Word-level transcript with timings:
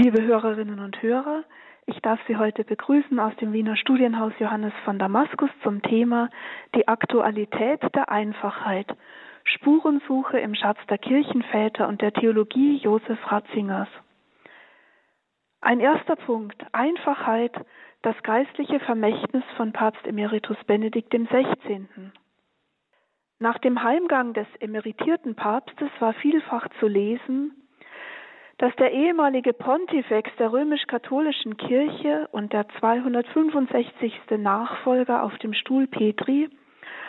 Liebe 0.00 0.22
Hörerinnen 0.22 0.78
und 0.78 1.02
Hörer, 1.02 1.42
ich 1.86 1.98
darf 2.02 2.20
Sie 2.28 2.36
heute 2.36 2.62
begrüßen 2.62 3.18
aus 3.18 3.34
dem 3.40 3.52
Wiener 3.52 3.76
Studienhaus 3.76 4.32
Johannes 4.38 4.72
von 4.84 4.96
Damaskus 4.96 5.50
zum 5.64 5.82
Thema 5.82 6.30
Die 6.76 6.86
Aktualität 6.86 7.80
der 7.96 8.08
Einfachheit, 8.08 8.86
Spurensuche 9.42 10.38
im 10.38 10.54
Schatz 10.54 10.78
der 10.88 10.98
Kirchenväter 10.98 11.88
und 11.88 12.00
der 12.00 12.12
Theologie 12.12 12.76
Josef 12.76 13.18
Ratzingers. 13.26 13.88
Ein 15.62 15.80
erster 15.80 16.14
Punkt, 16.14 16.64
Einfachheit, 16.70 17.56
das 18.02 18.14
geistliche 18.22 18.78
Vermächtnis 18.78 19.42
von 19.56 19.72
Papst 19.72 20.06
Emeritus 20.06 20.58
Benedikt 20.68 21.10
XVI. 21.10 21.88
Nach 23.40 23.58
dem 23.58 23.82
Heimgang 23.82 24.32
des 24.32 24.46
emeritierten 24.60 25.34
Papstes 25.34 25.90
war 25.98 26.12
vielfach 26.12 26.68
zu 26.78 26.86
lesen, 26.86 27.67
dass 28.58 28.74
der 28.76 28.92
ehemalige 28.92 29.52
Pontifex 29.52 30.30
der 30.38 30.52
römisch-katholischen 30.52 31.56
Kirche 31.56 32.28
und 32.32 32.52
der 32.52 32.68
265. 32.80 34.12
Nachfolger 34.36 35.22
auf 35.22 35.38
dem 35.38 35.54
Stuhl 35.54 35.86
Petri 35.86 36.50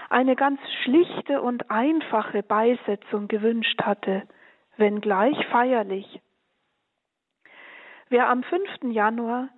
eine 0.09 0.35
ganz 0.35 0.59
schlichte 0.83 1.41
und 1.41 1.71
einfache 1.71 2.43
Beisetzung 2.43 3.27
gewünscht 3.27 3.81
hatte, 3.81 4.27
wenngleich 4.77 5.43
feierlich. 5.47 6.21
Wer 8.09 8.29
am 8.29 8.43
5. 8.43 8.91
Januar 8.91 9.49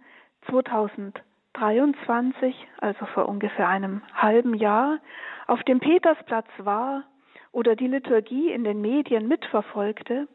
2023, 0.50 2.56
also 2.80 3.06
vor 3.08 3.28
ungefähr 3.30 3.68
einem 3.68 4.02
halben 4.14 4.54
Jahr, 4.54 5.00
auf 5.48 5.62
dem 5.64 5.80
Petersplatz 5.80 6.48
war 6.58 7.04
oder 7.52 7.76
die 7.76 7.88
Liturgie 7.88 8.52
in 8.52 8.64
den 8.64 8.82
Medien 8.82 9.28
mitverfolgte, 9.28 10.28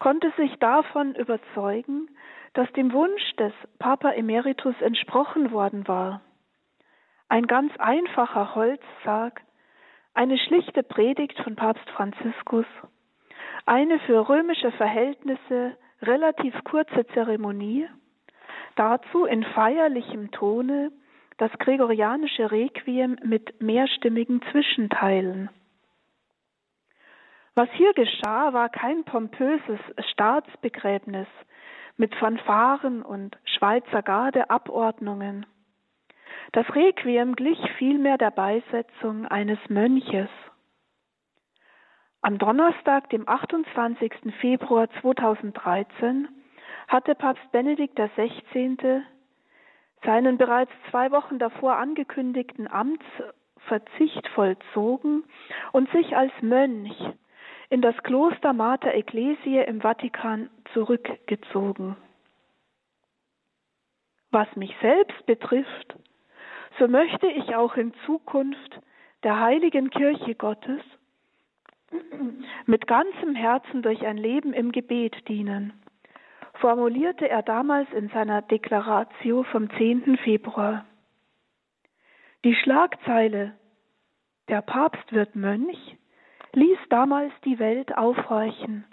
konnte 0.00 0.32
sich 0.36 0.52
davon 0.58 1.14
überzeugen, 1.14 2.08
dass 2.54 2.70
dem 2.72 2.92
Wunsch 2.92 3.36
des 3.36 3.52
Papa 3.78 4.10
Emeritus 4.10 4.74
entsprochen 4.80 5.52
worden 5.52 5.86
war. 5.86 6.22
Ein 7.28 7.46
ganz 7.46 7.72
einfacher 7.78 8.56
Holzsarg, 8.56 9.40
eine 10.14 10.36
schlichte 10.36 10.82
Predigt 10.82 11.38
von 11.44 11.54
Papst 11.54 11.88
Franziskus, 11.90 12.66
eine 13.66 14.00
für 14.00 14.28
römische 14.28 14.72
Verhältnisse 14.72 15.76
relativ 16.02 16.54
kurze 16.64 17.06
Zeremonie, 17.14 17.86
dazu 18.74 19.26
in 19.26 19.44
feierlichem 19.44 20.32
Tone 20.32 20.90
das 21.36 21.52
gregorianische 21.58 22.50
Requiem 22.50 23.16
mit 23.22 23.60
mehrstimmigen 23.62 24.42
Zwischenteilen. 24.50 25.50
Was 27.54 27.68
hier 27.72 27.92
geschah, 27.94 28.52
war 28.52 28.68
kein 28.68 29.04
pompöses 29.04 29.80
Staatsbegräbnis 30.12 31.26
mit 31.96 32.14
Fanfaren 32.14 33.02
und 33.02 33.36
Schweizer 33.44 34.02
Garde-Abordnungen. 34.02 35.46
Das 36.52 36.66
Requiem 36.74 37.34
glich 37.34 37.58
vielmehr 37.76 38.18
der 38.18 38.30
Beisetzung 38.30 39.26
eines 39.26 39.58
Mönches. 39.68 40.28
Am 42.22 42.38
Donnerstag, 42.38 43.10
dem 43.10 43.28
28. 43.28 44.34
Februar 44.40 44.88
2013, 45.00 46.28
hatte 46.88 47.14
Papst 47.14 47.50
Benedikt 47.50 47.96
XVI. 47.98 49.02
seinen 50.04 50.38
bereits 50.38 50.72
zwei 50.90 51.10
Wochen 51.10 51.38
davor 51.38 51.76
angekündigten 51.76 52.68
Amtsverzicht 52.70 54.28
vollzogen 54.34 55.24
und 55.72 55.90
sich 55.92 56.16
als 56.16 56.32
Mönch 56.42 56.96
in 57.70 57.80
das 57.80 57.96
Kloster 58.02 58.52
Mater 58.52 58.92
Ecclesiae 58.92 59.64
im 59.64 59.80
Vatikan 59.80 60.50
zurückgezogen. 60.74 61.96
Was 64.32 64.54
mich 64.56 64.74
selbst 64.80 65.24
betrifft, 65.26 65.96
so 66.78 66.88
möchte 66.88 67.28
ich 67.28 67.54
auch 67.54 67.76
in 67.76 67.94
Zukunft 68.06 68.80
der 69.22 69.40
heiligen 69.40 69.90
Kirche 69.90 70.34
Gottes 70.34 70.80
mit 72.66 72.86
ganzem 72.86 73.34
Herzen 73.34 73.82
durch 73.82 74.04
ein 74.04 74.16
Leben 74.16 74.52
im 74.52 74.72
Gebet 74.72 75.28
dienen, 75.28 75.72
formulierte 76.54 77.28
er 77.28 77.42
damals 77.42 77.90
in 77.92 78.08
seiner 78.10 78.42
Deklaratio 78.42 79.44
vom 79.44 79.70
10. 79.70 80.16
Februar. 80.18 80.84
Die 82.44 82.54
Schlagzeile 82.54 83.54
Der 84.48 84.62
Papst 84.62 85.12
wird 85.12 85.36
Mönch 85.36 85.96
ließ 86.52 86.78
damals 86.88 87.32
die 87.44 87.58
Welt 87.58 87.96
aufhorchen. 87.96 88.84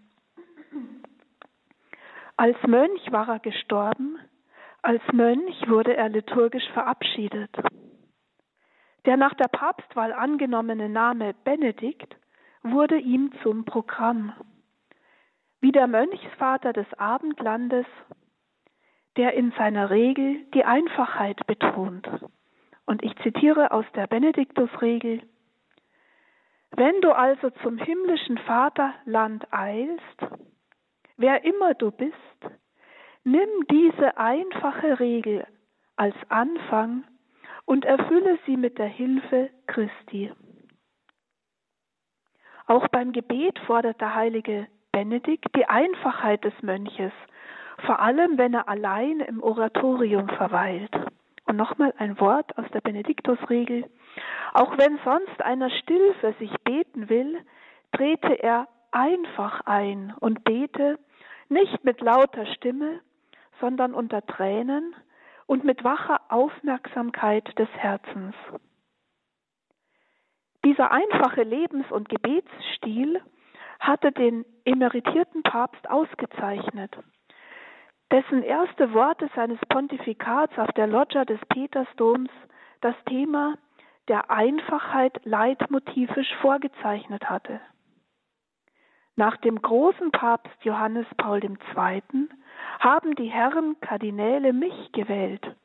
Als 2.35 2.57
Mönch 2.67 3.11
war 3.11 3.27
er 3.29 3.39
gestorben, 3.39 4.19
als 4.83 5.01
Mönch 5.11 5.67
wurde 5.67 5.97
er 5.97 6.09
liturgisch 6.09 6.69
verabschiedet. 6.73 7.49
Der 9.05 9.17
nach 9.17 9.33
der 9.33 9.47
Papstwahl 9.47 10.13
angenommene 10.13 10.89
Name 10.89 11.33
Benedikt 11.43 12.15
wurde 12.61 12.97
ihm 12.97 13.31
zum 13.41 13.65
Programm. 13.65 14.33
Wie 15.61 15.71
der 15.71 15.87
Mönchsvater 15.87 16.73
des 16.73 16.85
Abendlandes, 16.99 17.85
der 19.15 19.33
in 19.33 19.51
seiner 19.57 19.89
Regel 19.89 20.45
die 20.53 20.63
Einfachheit 20.63 21.45
betont. 21.47 22.07
Und 22.85 23.03
ich 23.03 23.15
zitiere 23.23 23.71
aus 23.71 23.85
der 23.95 24.07
Benediktusregel, 24.07 25.21
wenn 26.75 27.01
du 27.01 27.11
also 27.11 27.49
zum 27.63 27.77
himmlischen 27.77 28.37
Vaterland 28.39 29.47
eilst, 29.51 30.25
wer 31.17 31.43
immer 31.43 31.73
du 31.73 31.91
bist, 31.91 32.15
nimm 33.23 33.49
diese 33.71 34.17
einfache 34.17 34.99
Regel 34.99 35.45
als 35.95 36.15
Anfang 36.29 37.03
und 37.65 37.85
erfülle 37.85 38.37
sie 38.45 38.57
mit 38.57 38.77
der 38.77 38.87
Hilfe 38.87 39.49
Christi. 39.67 40.31
Auch 42.67 42.87
beim 42.89 43.13
Gebet 43.13 43.57
fordert 43.59 44.01
der 44.01 44.13
heilige 44.13 44.67
Benedikt 44.91 45.55
die 45.55 45.65
Einfachheit 45.65 46.43
des 46.43 46.53
Mönches, 46.61 47.13
vor 47.85 47.99
allem 47.99 48.37
wenn 48.37 48.53
er 48.53 48.67
allein 48.67 49.19
im 49.21 49.41
Oratorium 49.41 50.27
verweilt. 50.27 50.93
Und 51.45 51.55
nochmal 51.55 51.93
ein 51.97 52.19
Wort 52.19 52.57
aus 52.57 52.65
der 52.73 52.81
Benediktusregel. 52.81 53.85
Auch 54.53 54.77
wenn 54.77 54.99
sonst 55.03 55.41
einer 55.41 55.69
still 55.69 56.13
für 56.15 56.33
sich 56.33 56.53
beten 56.63 57.09
will, 57.09 57.39
trete 57.91 58.41
er 58.41 58.67
einfach 58.91 59.61
ein 59.65 60.13
und 60.19 60.43
bete 60.43 60.99
nicht 61.49 61.83
mit 61.83 62.01
lauter 62.01 62.45
Stimme, 62.55 63.01
sondern 63.59 63.93
unter 63.93 64.25
Tränen 64.25 64.95
und 65.45 65.63
mit 65.63 65.83
wacher 65.83 66.21
Aufmerksamkeit 66.29 67.57
des 67.57 67.69
Herzens. 67.69 68.35
Dieser 70.65 70.91
einfache 70.91 71.43
Lebens- 71.43 71.91
und 71.91 72.09
Gebetsstil 72.09 73.21
hatte 73.79 74.11
den 74.11 74.45
emeritierten 74.65 75.43
Papst 75.43 75.89
ausgezeichnet 75.89 76.97
dessen 78.11 78.41
erste 78.43 78.93
Worte 78.93 79.29
seines 79.35 79.59
Pontifikats 79.69 80.57
auf 80.57 80.71
der 80.73 80.87
Loggia 80.87 81.25
des 81.25 81.39
Petersdoms 81.49 82.29
das 82.81 82.95
Thema 83.09 83.55
der 84.07 84.29
Einfachheit 84.31 85.19
leitmotivisch 85.25 86.33
vorgezeichnet 86.41 87.29
hatte. 87.29 87.59
Nach 89.15 89.35
dem 89.37 89.61
großen 89.61 90.11
Papst 90.11 90.63
Johannes 90.63 91.07
Paul 91.17 91.43
II. 91.43 92.01
haben 92.79 93.15
die 93.15 93.29
Herren 93.29 93.75
Kardinäle 93.81 94.53
mich 94.53 94.91
gewählt, 94.91 95.55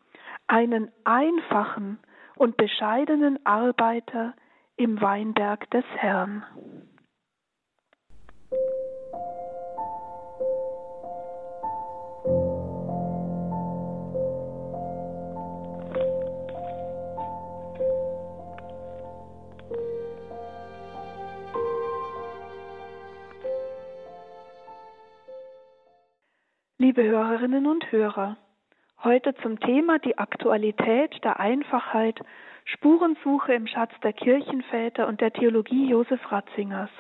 einen 0.47 0.91
einfachen 1.05 1.99
und 2.37 2.57
bescheidenen 2.57 3.45
Arbeiter 3.45 4.35
im 4.77 5.01
Weinberg 5.01 5.71
des 5.71 5.85
Herrn. 5.97 6.45
Liebe 26.83 27.05
Hörerinnen 27.05 27.69
und 27.69 27.93
Hörer, 27.93 28.37
heute 29.05 29.37
zum 29.37 29.61
Thema 29.61 30.01
die 30.01 30.19
Aktualität 30.19 31.15
der 31.23 31.39
Einfachheit, 31.39 32.19
Spurensuche 32.65 33.55
im 33.55 33.69
Schatz 33.69 33.93
der 34.03 34.13
Kirchenväter 34.13 35.07
und 35.07 35.21
der 35.21 35.33
Theologie 35.33 35.91
Josef 35.91 36.21
Ratzingers. 36.33 36.91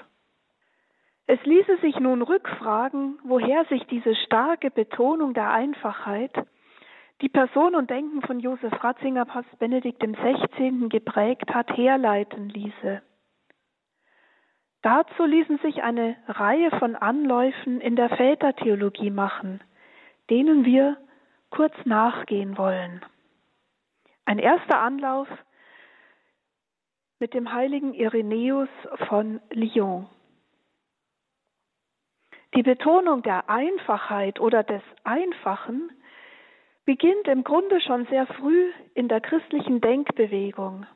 Es 1.27 1.45
ließe 1.45 1.79
sich 1.79 1.99
nun 1.99 2.23
rückfragen, 2.23 3.19
woher 3.25 3.65
sich 3.65 3.85
diese 3.89 4.15
starke 4.15 4.71
Betonung 4.71 5.35
der 5.35 5.51
Einfachheit, 5.51 6.33
die 7.21 7.29
Person 7.29 7.75
und 7.75 7.91
Denken 7.91 8.23
von 8.23 8.39
Josef 8.39 8.85
Ratzinger 8.85 9.25
Papst 9.25 9.59
Benedikt 9.59 10.01
XVI. 10.01 10.89
geprägt 10.91 11.53
hat, 11.53 11.77
herleiten 11.77 12.51
ließe. 12.51 13.03
Dazu 14.83 15.25
ließen 15.25 15.59
sich 15.59 15.83
eine 15.83 16.15
Reihe 16.29 16.71
von 16.79 16.95
Anläufen 16.95 17.81
in 17.81 17.97
der 17.97 18.11
Vätertheologie 18.11 19.11
machen– 19.11 19.61
denen 20.31 20.65
wir 20.65 20.97
kurz 21.51 21.75
nachgehen 21.85 22.57
wollen. 22.57 23.05
Ein 24.25 24.39
erster 24.39 24.81
Anlauf 24.81 25.29
mit 27.19 27.35
dem 27.35 27.53
heiligen 27.53 27.95
Irenäus 27.95 28.69
von 29.09 29.41
Lyon. 29.51 30.09
Die 32.55 32.63
Betonung 32.63 33.23
der 33.23 33.49
Einfachheit 33.49 34.41
oder 34.41 34.63
des 34.63 34.83
Einfachen 35.05 35.91
beginnt 36.85 37.29
im 37.29 37.45
Grunde 37.45 37.81
schon 37.81 38.07
sehr 38.07 38.27
früh 38.27 38.73
in 38.95 39.09
der 39.09 39.21
christlichen 39.21 39.81
Denkbewegung. 39.81 40.87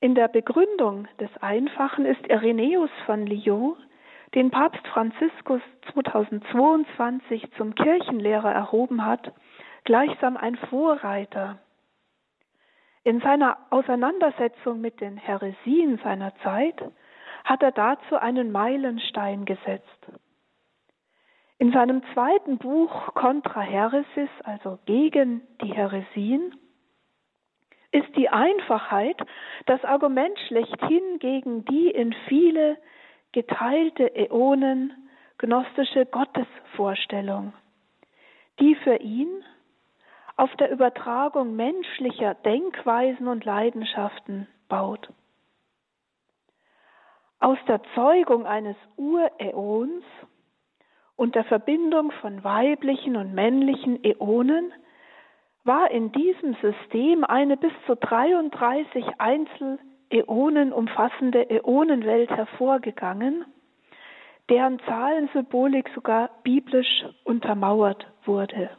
In 0.00 0.14
der 0.14 0.28
Begründung 0.28 1.06
des 1.20 1.30
Einfachen 1.40 2.04
ist 2.04 2.26
Irenäus 2.28 2.90
von 3.06 3.26
Lyon, 3.26 3.76
den 4.34 4.50
Papst 4.50 4.86
Franziskus 4.88 5.62
2022 5.92 7.50
zum 7.56 7.74
Kirchenlehrer 7.74 8.52
erhoben 8.52 9.04
hat, 9.04 9.32
gleichsam 9.84 10.36
ein 10.36 10.56
Vorreiter. 10.56 11.58
In 13.04 13.20
seiner 13.20 13.58
Auseinandersetzung 13.70 14.80
mit 14.80 15.00
den 15.00 15.16
Häresien 15.16 15.98
seiner 16.02 16.34
Zeit 16.36 16.82
hat 17.44 17.62
er 17.62 17.72
dazu 17.72 18.16
einen 18.16 18.50
Meilenstein 18.50 19.44
gesetzt. 19.44 19.86
In 21.58 21.70
seinem 21.72 22.02
zweiten 22.12 22.58
Buch 22.58 23.14
Contra 23.14 23.60
Heresis, 23.60 24.30
also 24.42 24.78
gegen 24.86 25.42
die 25.62 25.72
Häresien, 25.72 26.58
ist 27.92 28.16
die 28.16 28.28
Einfachheit 28.28 29.16
das 29.66 29.84
Argument 29.84 30.36
schlechthin 30.48 31.18
gegen 31.20 31.64
die 31.66 31.90
in 31.90 32.12
viele 32.26 32.76
geteilte 33.34 34.14
Äonen 34.14 34.92
gnostische 35.38 36.06
Gottesvorstellung, 36.06 37.52
die 38.60 38.76
für 38.76 38.96
ihn 38.98 39.28
auf 40.36 40.54
der 40.56 40.70
Übertragung 40.70 41.56
menschlicher 41.56 42.34
Denkweisen 42.34 43.26
und 43.26 43.44
Leidenschaften 43.44 44.46
baut. 44.68 45.08
Aus 47.40 47.58
der 47.66 47.82
Zeugung 47.96 48.46
eines 48.46 48.76
Uräons 48.96 50.04
und 51.16 51.34
der 51.34 51.44
Verbindung 51.44 52.12
von 52.20 52.44
weiblichen 52.44 53.16
und 53.16 53.34
männlichen 53.34 54.02
Äonen 54.04 54.72
war 55.64 55.90
in 55.90 56.12
diesem 56.12 56.54
System 56.62 57.24
eine 57.24 57.56
bis 57.56 57.72
zu 57.86 57.96
33 57.96 59.04
Einzeläonen 59.18 59.93
umfassende 60.22 61.50
Äonenwelt 61.50 62.30
hervorgegangen, 62.30 63.44
deren 64.48 64.78
Zahlensymbolik 64.80 65.88
sogar 65.94 66.30
biblisch 66.42 67.04
untermauert 67.24 68.06
wurde. 68.24 68.70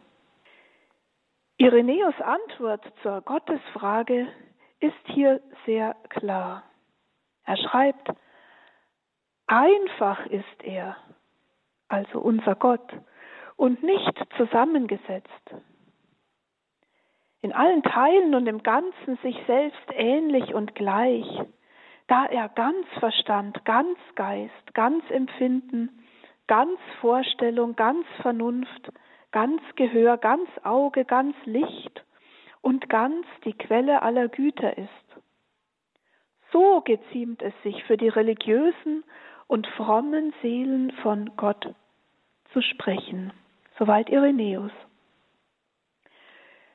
Irenäus 1.57 2.15
Antwort 2.21 2.83
zur 3.01 3.21
Gottesfrage 3.21 4.27
ist 4.79 4.93
hier 5.05 5.41
sehr 5.65 5.95
klar. 6.09 6.63
Er 7.45 7.57
schreibt, 7.57 8.09
Einfach 9.47 10.25
ist 10.25 10.63
er, 10.63 10.97
also 11.87 12.19
unser 12.19 12.55
Gott, 12.55 12.91
und 13.57 13.83
nicht 13.83 14.19
zusammengesetzt. 14.37 15.55
In 17.45 17.53
allen 17.53 17.83
Teilen 17.83 18.33
und 18.33 18.47
im 18.47 18.63
Ganzen 18.63 19.17
sich 19.21 19.37
selbst 19.45 19.91
ähnlich 19.91 20.55
und 20.55 20.73
gleich, 20.73 21.27
da 22.07 22.25
er 22.25 22.49
ganz 22.49 22.87
Verstand, 22.97 23.63
ganz 23.65 23.99
Geist, 24.15 24.73
ganz 24.73 25.03
Empfinden, 25.11 25.91
ganz 26.47 26.79
Vorstellung, 27.01 27.75
ganz 27.75 28.03
Vernunft, 28.23 28.91
ganz 29.31 29.61
Gehör, 29.75 30.17
ganz 30.17 30.49
Auge, 30.63 31.05
ganz 31.05 31.35
Licht 31.45 32.03
und 32.61 32.89
ganz 32.89 33.27
die 33.43 33.53
Quelle 33.53 34.01
aller 34.01 34.27
Güter 34.27 34.79
ist. 34.79 34.89
So 36.51 36.81
geziemt 36.81 37.43
es 37.43 37.53
sich 37.61 37.83
für 37.83 37.95
die 37.95 38.09
religiösen 38.09 39.03
und 39.45 39.67
frommen 39.77 40.33
Seelen 40.41 40.89
von 41.03 41.29
Gott 41.37 41.75
zu 42.53 42.63
sprechen. 42.63 43.31
Soweit 43.77 44.09
Irenäus. 44.09 44.71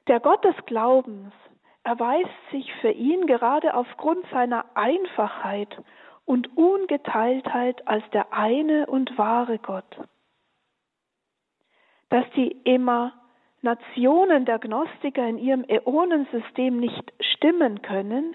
Der 0.07 0.21
Gott 0.21 0.45
des 0.45 0.57
Glaubens 0.67 1.33
erweist 1.83 2.29
sich 2.51 2.73
für 2.81 2.91
ihn 2.91 3.27
gerade 3.27 3.75
aufgrund 3.75 4.25
seiner 4.31 4.65
Einfachheit 4.75 5.77
und 6.25 6.57
Ungeteiltheit 6.57 7.87
als 7.89 8.05
der 8.11 8.33
eine 8.33 8.87
und 8.87 9.17
wahre 9.19 9.59
Gott. 9.59 9.97
Dass 12.09 12.25
die 12.37 12.57
Emanationen 12.65 14.45
der 14.45 14.59
Gnostiker 14.59 15.27
in 15.27 15.39
ihrem 15.39 15.65
Äonensystem 15.65 16.79
nicht 16.79 17.13
stimmen 17.21 17.83
können, 17.83 18.35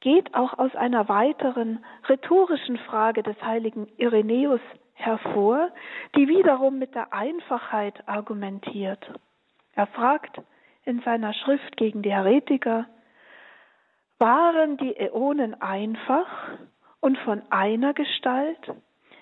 geht 0.00 0.34
auch 0.34 0.58
aus 0.58 0.74
einer 0.74 1.08
weiteren 1.08 1.84
rhetorischen 2.08 2.76
Frage 2.78 3.22
des 3.22 3.40
heiligen 3.42 3.88
Irenäus 3.96 4.60
hervor, 4.94 5.70
die 6.14 6.28
wiederum 6.28 6.78
mit 6.78 6.94
der 6.94 7.12
Einfachheit 7.12 8.06
argumentiert. 8.06 9.10
Er 9.74 9.86
fragt 9.86 10.40
in 10.84 11.00
seiner 11.02 11.32
Schrift 11.32 11.76
gegen 11.76 12.02
die 12.02 12.12
Heretiker, 12.12 12.86
waren 14.18 14.76
die 14.76 14.96
Äonen 14.96 15.60
einfach 15.60 16.28
und 17.00 17.18
von 17.18 17.42
einer 17.50 17.94
Gestalt, 17.94 18.72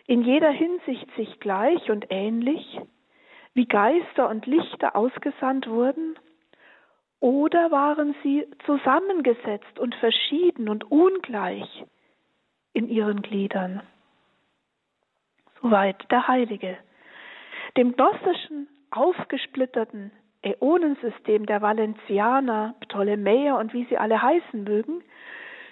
in 0.06 0.22
jeder 0.22 0.50
Hinsicht 0.50 1.08
sich 1.16 1.40
gleich 1.40 1.90
und 1.90 2.06
ähnlich, 2.10 2.80
wie 3.54 3.66
Geister 3.66 4.28
und 4.28 4.46
Lichter 4.46 4.96
ausgesandt 4.96 5.68
wurden 5.68 6.18
oder 7.20 7.70
waren 7.70 8.14
sie 8.22 8.46
zusammengesetzt 8.66 9.78
und 9.78 9.94
verschieden 9.96 10.68
und 10.68 10.90
ungleich 10.90 11.84
in 12.72 12.88
ihren 12.88 13.22
Gliedern? 13.22 13.82
Soweit 15.60 16.10
der 16.10 16.26
Heilige. 16.26 16.76
Dem 17.76 17.94
gnostischen, 17.94 18.68
aufgesplitterten 18.90 20.10
Äonensystem 20.42 21.46
der 21.46 21.62
Valentianer, 21.62 22.74
Ptolemäer 22.80 23.56
und 23.56 23.72
wie 23.72 23.84
sie 23.84 23.96
alle 23.96 24.20
heißen 24.20 24.64
mögen, 24.64 25.02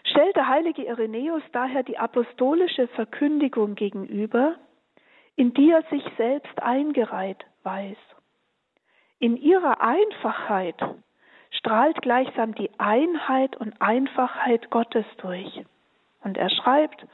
stellt 0.04 0.36
der 0.36 0.48
heilige 0.48 0.84
Irenäus 0.84 1.42
daher 1.52 1.82
die 1.82 1.98
apostolische 1.98 2.88
Verkündigung 2.88 3.74
gegenüber, 3.74 4.56
in 5.36 5.52
die 5.54 5.70
er 5.70 5.82
sich 5.90 6.04
selbst 6.16 6.62
eingereiht 6.62 7.44
weiß. 7.62 7.96
In 9.18 9.36
ihrer 9.36 9.80
Einfachheit 9.82 10.76
strahlt 11.50 12.00
gleichsam 12.00 12.54
die 12.54 12.70
Einheit 12.78 13.56
und 13.56 13.80
Einfachheit 13.80 14.70
Gottes 14.70 15.04
durch. 15.18 15.64
Und 16.22 16.38
er 16.38 16.50
schreibt, 16.50 17.06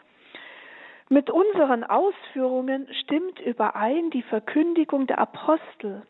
mit 1.09 1.31
unseren 1.31 1.85
Ausführungen 1.85 2.89
stimmt 3.03 3.41
überein 3.41 4.11
die 4.11 4.23
Verkündigung 4.23 5.07
der 5.07 5.19
Apostel, 5.19 6.03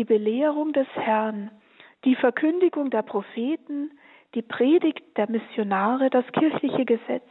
die 0.00 0.06
Belehrung 0.06 0.72
des 0.72 0.86
Herrn, 0.94 1.50
die 2.06 2.16
Verkündigung 2.16 2.88
der 2.88 3.02
Propheten, 3.02 3.90
die 4.34 4.40
Predigt 4.40 5.02
der 5.18 5.30
Missionare, 5.30 6.08
das 6.08 6.24
kirchliche 6.32 6.86
Gesetz. 6.86 7.28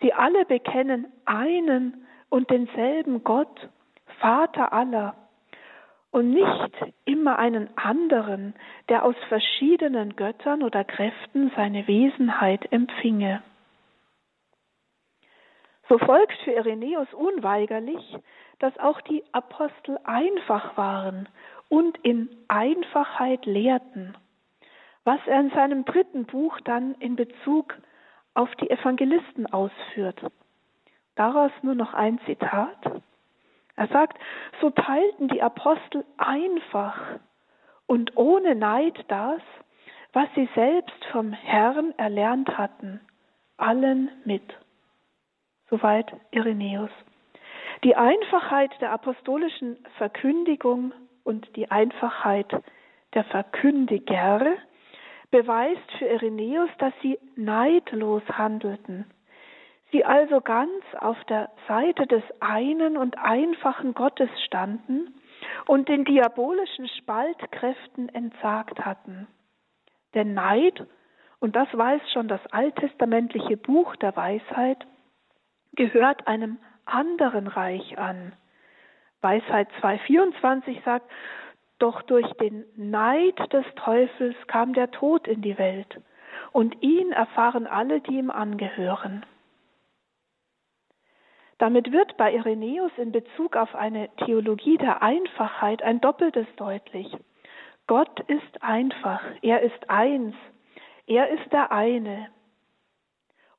Sie 0.00 0.14
alle 0.14 0.46
bekennen 0.46 1.06
einen 1.26 2.06
und 2.30 2.48
denselben 2.48 3.22
Gott, 3.24 3.68
Vater 4.20 4.72
aller, 4.72 5.16
und 6.12 6.30
nicht 6.30 6.94
immer 7.04 7.38
einen 7.38 7.68
anderen, 7.76 8.54
der 8.88 9.04
aus 9.04 9.16
verschiedenen 9.28 10.16
Göttern 10.16 10.62
oder 10.62 10.82
Kräften 10.82 11.52
seine 11.56 11.86
Wesenheit 11.86 12.72
empfinge. 12.72 13.42
So 15.88 15.98
folgt 15.98 16.36
für 16.42 16.52
Irenäus 16.52 17.12
unweigerlich, 17.14 18.16
dass 18.58 18.76
auch 18.78 19.00
die 19.02 19.22
Apostel 19.32 19.98
einfach 20.04 20.76
waren 20.76 21.28
und 21.68 21.96
in 21.98 22.28
Einfachheit 22.48 23.46
lehrten, 23.46 24.16
was 25.04 25.20
er 25.26 25.40
in 25.40 25.50
seinem 25.50 25.84
dritten 25.84 26.24
Buch 26.24 26.58
dann 26.62 26.94
in 26.96 27.14
Bezug 27.14 27.74
auf 28.34 28.52
die 28.56 28.70
Evangelisten 28.70 29.46
ausführt. 29.46 30.20
Daraus 31.14 31.52
nur 31.62 31.74
noch 31.74 31.94
ein 31.94 32.20
Zitat. 32.26 32.78
Er 33.76 33.88
sagt, 33.88 34.18
so 34.60 34.70
teilten 34.70 35.28
die 35.28 35.42
Apostel 35.42 36.04
einfach 36.16 36.98
und 37.86 38.16
ohne 38.16 38.54
Neid 38.54 39.04
das, 39.08 39.40
was 40.12 40.28
sie 40.34 40.48
selbst 40.54 41.04
vom 41.12 41.32
Herrn 41.32 41.94
erlernt 41.96 42.56
hatten, 42.58 43.00
allen 43.56 44.10
mit. 44.24 44.42
Soweit 45.70 46.12
Irenäus. 46.30 46.90
Die 47.84 47.96
Einfachheit 47.96 48.70
der 48.80 48.92
apostolischen 48.92 49.76
Verkündigung 49.98 50.92
und 51.24 51.54
die 51.56 51.70
Einfachheit 51.70 52.50
der 53.14 53.24
Verkündiger 53.24 54.56
beweist 55.30 55.92
für 55.98 56.06
Irenäus, 56.06 56.70
dass 56.78 56.92
sie 57.02 57.18
neidlos 57.34 58.22
handelten 58.28 59.06
sie 59.92 60.04
also 60.04 60.40
ganz 60.40 60.84
auf 61.00 61.16
der 61.24 61.50
Seite 61.68 62.06
des 62.06 62.22
einen 62.40 62.96
und 62.96 63.18
einfachen 63.18 63.94
Gottes 63.94 64.28
standen 64.44 65.14
und 65.66 65.88
den 65.88 66.04
diabolischen 66.04 66.88
Spaltkräften 66.88 68.08
entsagt 68.10 68.84
hatten. 68.84 69.26
Denn 70.14 70.34
Neid, 70.34 70.86
und 71.40 71.56
das 71.56 71.68
weiß 71.72 72.00
schon 72.12 72.28
das 72.28 72.40
alttestamentliche 72.50 73.56
Buch 73.56 73.96
der 73.96 74.16
Weisheit, 74.16 74.86
gehört 75.76 76.26
einem 76.26 76.58
anderen 76.84 77.46
Reich 77.46 77.98
an. 77.98 78.32
Weisheit 79.20 79.68
2.24 79.80 80.84
sagt, 80.84 81.10
doch 81.78 82.02
durch 82.02 82.30
den 82.34 82.64
Neid 82.76 83.38
des 83.52 83.66
Teufels 83.76 84.36
kam 84.46 84.72
der 84.72 84.90
Tod 84.90 85.28
in 85.28 85.42
die 85.42 85.58
Welt, 85.58 86.00
und 86.52 86.82
ihn 86.82 87.12
erfahren 87.12 87.66
alle, 87.66 88.00
die 88.00 88.16
ihm 88.16 88.30
angehören. 88.30 89.26
Damit 91.58 91.90
wird 91.92 92.16
bei 92.16 92.34
Irenäus 92.34 92.92
in 92.96 93.12
Bezug 93.12 93.56
auf 93.56 93.74
eine 93.74 94.08
Theologie 94.24 94.76
der 94.76 95.02
Einfachheit 95.02 95.82
ein 95.82 96.00
Doppeltes 96.00 96.46
deutlich. 96.56 97.16
Gott 97.86 98.20
ist 98.28 98.62
einfach, 98.62 99.22
er 99.42 99.62
ist 99.62 99.88
eins, 99.88 100.34
er 101.06 101.28
ist 101.30 101.50
der 101.52 101.72
eine. 101.72 102.28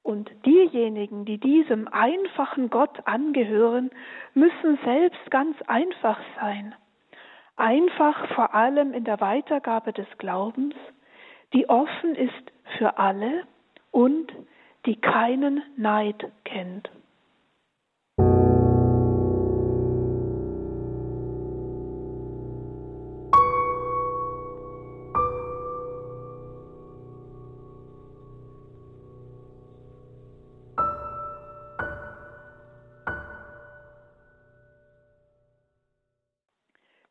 Und 0.07 0.31
diejenigen, 0.45 1.25
die 1.25 1.37
diesem 1.37 1.89
einfachen 1.89 2.69
Gott 2.69 2.97
angehören, 3.03 3.91
müssen 4.35 4.79
selbst 4.85 5.29
ganz 5.31 5.61
einfach 5.63 6.17
sein. 6.39 6.73
Einfach 7.57 8.33
vor 8.33 8.55
allem 8.55 8.93
in 8.93 9.03
der 9.03 9.19
Weitergabe 9.19 9.91
des 9.91 10.07
Glaubens, 10.17 10.75
die 11.51 11.67
offen 11.67 12.15
ist 12.15 12.53
für 12.77 12.97
alle 12.97 13.43
und 13.91 14.31
die 14.85 14.95
keinen 14.95 15.61
Neid 15.75 16.31
kennt. 16.45 16.89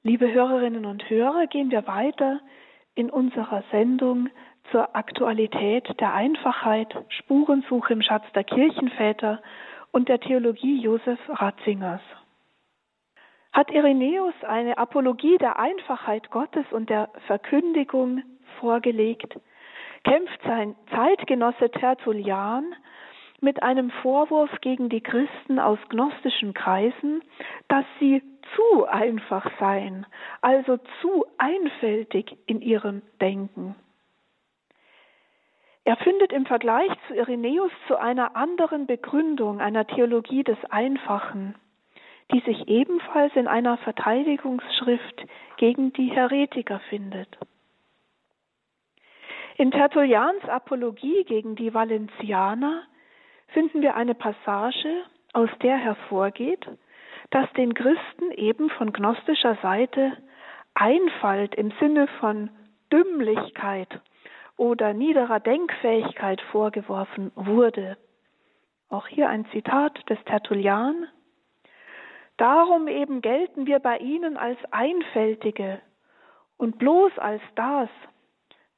Liebe 0.06 0.32
Hörerinnen 0.32 0.86
und 0.86 1.10
Hörer, 1.10 1.48
gehen 1.48 1.72
wir 1.72 1.88
weiter 1.88 2.38
in 2.94 3.10
unserer 3.10 3.64
Sendung 3.72 4.28
zur 4.70 4.94
Aktualität 4.94 5.98
der 5.98 6.14
Einfachheit, 6.14 6.94
Spurensuche 7.08 7.92
im 7.92 8.02
Schatz 8.02 8.22
der 8.32 8.44
Kirchenväter 8.44 9.42
und 9.90 10.08
der 10.08 10.20
Theologie 10.20 10.80
Josef 10.80 11.18
Ratzingers. 11.28 12.00
Hat 13.52 13.72
Irenäus 13.72 14.34
eine 14.44 14.78
Apologie 14.78 15.38
der 15.38 15.58
Einfachheit 15.58 16.30
Gottes 16.30 16.66
und 16.70 16.88
der 16.88 17.10
Verkündigung 17.26 18.22
vorgelegt, 18.60 19.36
kämpft 20.04 20.40
sein 20.44 20.76
Zeitgenosse 20.94 21.68
Tertullian 21.72 22.76
mit 23.40 23.60
einem 23.64 23.90
Vorwurf 24.02 24.52
gegen 24.60 24.88
die 24.88 25.00
Christen 25.00 25.58
aus 25.58 25.80
gnostischen 25.88 26.54
Kreisen, 26.54 27.22
dass 27.66 27.84
sie 27.98 28.22
zu 28.54 28.86
einfach 28.86 29.50
seien, 29.58 30.06
also 30.40 30.78
zu 31.00 31.24
einfältig 31.38 32.36
in 32.46 32.60
ihrem 32.60 33.02
Denken. 33.20 33.74
Er 35.84 35.96
findet 35.96 36.32
im 36.32 36.46
Vergleich 36.46 36.90
zu 37.06 37.14
Irenäus 37.14 37.70
zu 37.86 37.96
einer 37.96 38.34
anderen 38.34 38.86
Begründung 38.86 39.60
einer 39.60 39.86
Theologie 39.86 40.42
des 40.42 40.58
Einfachen, 40.68 41.54
die 42.32 42.40
sich 42.40 42.66
ebenfalls 42.66 43.34
in 43.36 43.46
einer 43.46 43.76
Verteidigungsschrift 43.78 45.26
gegen 45.58 45.92
die 45.92 46.10
Heretiker 46.10 46.80
findet. 46.90 47.28
In 49.58 49.70
Tertullians 49.70 50.42
Apologie 50.48 51.24
gegen 51.24 51.54
die 51.54 51.72
Valentianer 51.72 52.82
finden 53.48 53.80
wir 53.80 53.94
eine 53.94 54.14
Passage, 54.14 55.04
aus 55.32 55.50
der 55.62 55.76
hervorgeht, 55.76 56.66
dass 57.30 57.50
den 57.54 57.74
Christen 57.74 58.30
eben 58.32 58.70
von 58.70 58.92
gnostischer 58.92 59.56
Seite 59.62 60.16
Einfalt 60.74 61.54
im 61.54 61.72
Sinne 61.80 62.06
von 62.20 62.50
Dümmlichkeit 62.92 63.88
oder 64.56 64.92
niederer 64.92 65.40
Denkfähigkeit 65.40 66.40
vorgeworfen 66.52 67.32
wurde. 67.34 67.96
Auch 68.88 69.06
hier 69.06 69.28
ein 69.28 69.46
Zitat 69.52 69.98
des 70.08 70.18
Tertullian. 70.24 71.06
Darum 72.36 72.88
eben 72.88 73.22
gelten 73.22 73.66
wir 73.66 73.78
bei 73.78 73.98
ihnen 73.98 74.36
als 74.36 74.58
Einfältige 74.70 75.80
und 76.58 76.78
bloß 76.78 77.18
als 77.18 77.42
das, 77.54 77.88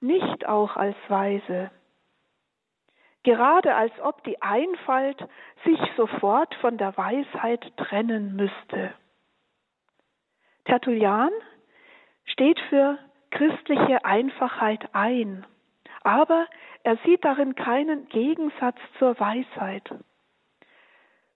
nicht 0.00 0.46
auch 0.46 0.76
als 0.76 0.96
Weise 1.08 1.70
gerade 3.28 3.74
als 3.74 3.92
ob 4.00 4.24
die 4.24 4.40
Einfalt 4.40 5.22
sich 5.62 5.78
sofort 5.98 6.54
von 6.62 6.78
der 6.78 6.96
Weisheit 6.96 7.76
trennen 7.76 8.36
müsste. 8.36 8.94
Tertullian 10.64 11.30
steht 12.24 12.58
für 12.70 12.98
christliche 13.30 14.02
Einfachheit 14.06 14.88
ein, 14.94 15.44
aber 16.02 16.46
er 16.84 16.96
sieht 17.04 17.22
darin 17.22 17.54
keinen 17.54 18.08
Gegensatz 18.08 18.78
zur 18.98 19.20
Weisheit. 19.20 19.84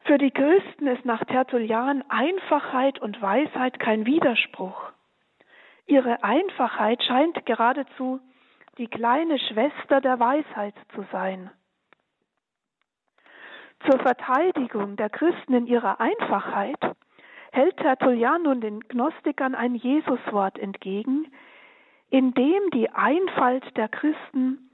Für 0.05 0.17
die 0.17 0.31
Christen 0.31 0.87
ist 0.87 1.05
nach 1.05 1.23
Tertullian 1.27 2.05
Einfachheit 2.09 3.01
und 3.01 3.21
Weisheit 3.21 3.79
kein 3.79 4.07
Widerspruch. 4.07 4.93
Ihre 5.87 6.25
Einfachheit 6.25 7.03
scheint 7.05 7.45
geradezu 7.45 8.19
die 8.79 8.89
kleine 8.89 9.39
Schwester 9.39 10.01
der 10.01 10.19
Weisheit 10.19 10.75
zu 10.95 11.05
sein. 11.13 11.51
Zur 13.89 13.99
Verteidigung 13.99 14.97
der 14.97 15.11
Christen 15.11 15.55
in 15.55 15.67
ihrer 15.67 16.01
Einfachheit 16.01 16.79
hält 17.53 17.77
Tertullian 17.79 18.43
nun 18.45 18.61
den 18.61 18.81
Gnostikern 18.81 19.55
ein 19.55 19.75
Jesuswort 19.75 20.59
entgegen, 20.59 21.27
in 22.11 22.33
dem 22.35 22.71
die 22.73 22.91
Einfalt 22.91 23.77
der 23.77 23.89
Christen 23.89 24.71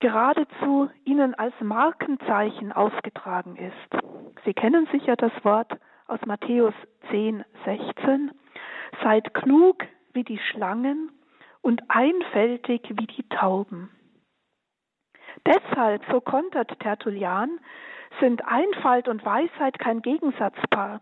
geradezu 0.00 0.90
ihnen 1.04 1.34
als 1.34 1.54
Markenzeichen 1.60 2.72
aufgetragen 2.72 3.56
ist. 3.56 4.04
Sie 4.44 4.52
kennen 4.52 4.86
sicher 4.92 5.16
das 5.16 5.32
Wort 5.42 5.72
aus 6.06 6.20
Matthäus 6.26 6.74
10, 7.10 7.44
16. 7.64 8.30
Seid 9.02 9.32
klug 9.32 9.84
wie 10.12 10.24
die 10.24 10.38
Schlangen 10.38 11.10
und 11.62 11.82
einfältig 11.88 12.82
wie 12.90 13.06
die 13.06 13.28
Tauben. 13.28 13.90
Deshalb, 15.46 16.02
so 16.10 16.20
kontert 16.20 16.78
Tertullian, 16.80 17.58
sind 18.20 18.46
Einfalt 18.46 19.08
und 19.08 19.24
Weisheit 19.24 19.78
kein 19.78 20.02
Gegensatzpaar. 20.02 21.00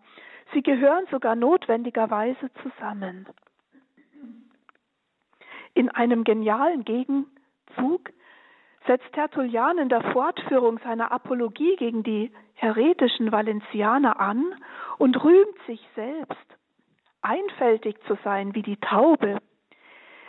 Sie 0.53 0.63
gehören 0.63 1.07
sogar 1.11 1.37
notwendigerweise 1.37 2.51
zusammen. 2.63 3.27
In 5.75 5.89
einem 5.91 6.25
genialen 6.25 6.85
Gegenzug 6.85 8.11
setzt 8.87 9.13
Tertullian 9.13 9.79
in 9.79 9.89
der 9.89 10.03
Fortführung 10.13 10.79
seiner 10.79 11.11
Apologie 11.11 11.77
gegen 11.77 12.03
die 12.03 12.33
heretischen 12.55 13.33
Valencianer 13.33 14.21
an 14.21 14.55
und 14.99 15.23
rühmt 15.25 15.59
sich 15.67 15.81
selbst, 15.95 16.47
einfältig 17.23 17.97
zu 18.07 18.17
sein 18.23 18.55
wie 18.55 18.63
die 18.63 18.77
Taube, 18.77 19.39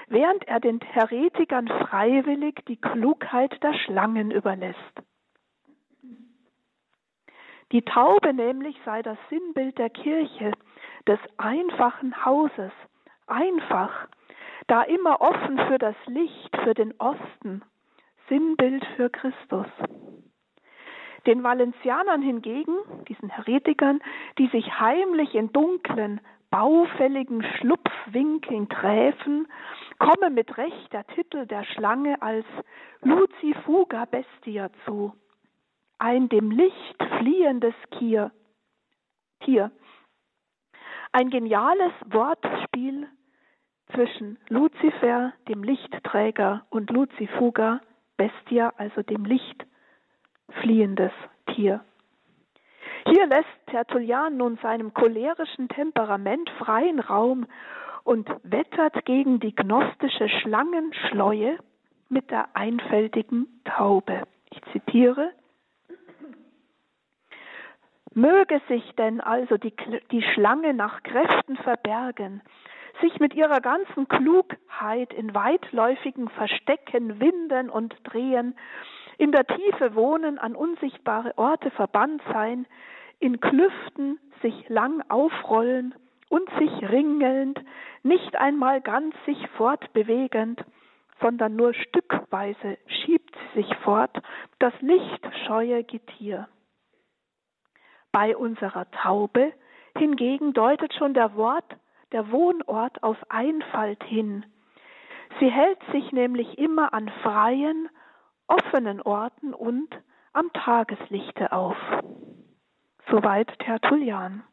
während 0.08 0.48
er 0.48 0.60
den 0.60 0.80
Heretikern 0.80 1.68
freiwillig 1.68 2.66
die 2.68 2.78
Klugheit 2.78 3.62
der 3.62 3.74
Schlangen 3.74 4.32
überlässt. 4.32 5.02
Die 7.72 7.82
Taube 7.82 8.34
nämlich 8.34 8.78
sei 8.86 9.02
das 9.02 9.18
Sinnbild 9.30 9.78
der 9.78 9.90
Kirche, 9.90 10.52
des 11.08 11.20
einfachen 11.38 12.26
Hauses, 12.26 12.72
einfach, 13.28 14.08
da 14.68 14.84
immer 14.84 15.22
offen 15.22 15.58
für 15.68 15.78
das 15.78 15.96
Licht, 16.06 16.56
für 16.64 16.74
den 16.74 16.94
Osten, 17.00 17.64
Sinnbild 18.30 18.86
für 18.96 19.10
Christus. 19.10 19.68
Den 21.26 21.44
Valencianern 21.44 22.22
hingegen, 22.22 22.76
diesen 23.08 23.30
Heretikern, 23.30 24.00
die 24.38 24.48
sich 24.48 24.80
heimlich 24.80 25.34
in 25.34 25.52
dunklen, 25.52 26.22
baufälligen 26.52 27.44
Schlupfwinkeln 27.58 28.70
träfen, 28.70 29.48
komme 29.98 30.30
mit 30.30 30.58
Recht 30.58 30.94
der 30.94 31.06
Titel 31.08 31.48
der 31.48 31.64
Schlange 31.64 32.22
als 32.22 32.46
Lucifuga 33.02 34.06
Bestia 34.06 34.70
zu 34.86 35.14
ein 36.00 36.30
dem 36.30 36.52
Licht 36.52 37.04
fliehendes 37.20 37.76
Tier. 38.00 38.32
Ein 41.12 41.30
geniales 41.30 41.94
Wortspiel 42.08 43.08
zwischen 43.94 44.38
Luzifer, 44.50 45.34
dem 45.48 45.64
Lichtträger, 45.64 46.66
und 46.70 46.90
Lucifuga, 46.90 47.82
Bestia, 48.18 48.74
also 48.78 49.02
dem 49.04 49.26
Licht 49.26 49.66
fliehendes 50.62 51.12
Tier. 51.54 51.84
Hier 53.08 53.28
lässt 53.28 53.48
Tertullian 53.68 54.38
nun 54.38 54.58
seinem 54.58 54.94
cholerischen 54.94 55.70
Temperament 55.70 56.50
freien 56.58 57.00
Raum 57.00 57.46
und 58.04 58.28
wettert 58.44 59.06
gegen 59.06 59.40
die 59.40 59.54
gnostische 59.54 60.28
Schlangenschleue 60.28 61.58
mit 62.10 62.32
der 62.32 62.56
einfältigen 62.56 63.62
Taube. 63.64 64.24
Ich 64.50 64.62
zitiere, 64.72 65.32
Möge 68.16 68.62
sich 68.70 68.96
denn 68.96 69.20
also 69.20 69.58
die, 69.58 69.74
die 70.10 70.24
Schlange 70.24 70.74
nach 70.74 71.04
Kräften 71.04 71.58
verbergen, 71.58 72.42
sich 73.02 73.20
mit 73.20 73.34
ihrer 73.34 73.60
ganzen 73.60 74.08
Klugheit 74.08 75.14
in 75.14 75.36
weitläufigen 75.36 76.30
Verstecken 76.30 77.20
winden 77.20 77.70
und 77.70 77.94
drehen, 78.04 78.56
in 79.18 79.34
der 79.34 79.46
Tiefe 79.46 79.96
wohnen, 79.96 80.40
an 80.40 80.56
unsichtbare 80.56 81.38
Orte 81.38 81.72
verbannt 81.72 82.22
sein, 82.32 82.66
in 83.20 83.42
Klüften 83.42 84.18
sich 84.42 84.70
lang 84.70 85.04
aufrollen 85.10 85.94
und 86.30 86.50
sich 86.58 86.90
ringelnd, 86.90 87.60
nicht 88.04 88.38
einmal 88.38 88.80
ganz 88.80 89.14
sich 89.26 89.46
fortbewegend, 89.58 90.64
sondern 91.20 91.58
nur 91.58 91.74
stückweise 91.74 92.78
schiebt 92.88 93.36
sie 93.54 93.62
sich 93.62 93.76
fort, 93.78 94.22
das 94.60 94.74
lichtscheue 94.80 95.84
Getier. 95.84 96.48
Bei 98.16 98.38
unserer 98.38 98.90
Taube 98.92 99.52
hingegen 99.98 100.54
deutet 100.54 100.94
schon 100.94 101.14
der 101.14 101.36
Wort, 101.36 101.66
der 102.14 102.32
Wohnort 102.32 103.04
auf 103.04 103.18
Einfalt 103.28 104.02
hin. 104.06 104.46
Sie 105.42 105.52
hält 105.52 105.80
sich 105.92 106.14
nämlich 106.14 106.58
immer 106.58 106.94
an 106.94 107.10
freien, 107.24 107.90
offenen 108.48 109.02
Orten 109.02 109.54
und 109.54 109.90
am 110.32 110.50
Tageslichte 110.54 111.52
auf. 111.52 111.76
Soweit 113.12 113.50
Tertullian. 113.60 114.44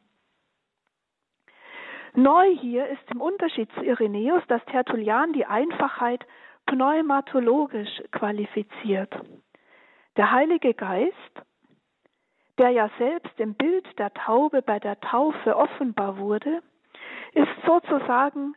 Neu 2.14 2.56
hier 2.56 2.88
ist 2.88 3.12
im 3.12 3.20
Unterschied 3.20 3.70
zu 3.74 3.84
Irenäus, 3.84 4.42
dass 4.48 4.64
Tertullian 4.64 5.34
die 5.34 5.46
Einfachheit 5.46 6.26
pneumatologisch 6.66 8.02
qualifiziert. 8.10 9.14
Der 10.16 10.32
Heilige 10.32 10.74
Geist 10.74 11.42
der 12.58 12.70
ja 12.70 12.90
selbst 12.98 13.38
im 13.38 13.54
Bild 13.54 13.86
der 13.98 14.12
Taube 14.12 14.62
bei 14.62 14.78
der 14.78 15.00
Taufe 15.00 15.56
offenbar 15.56 16.18
wurde, 16.18 16.62
ist 17.32 17.48
sozusagen 17.66 18.54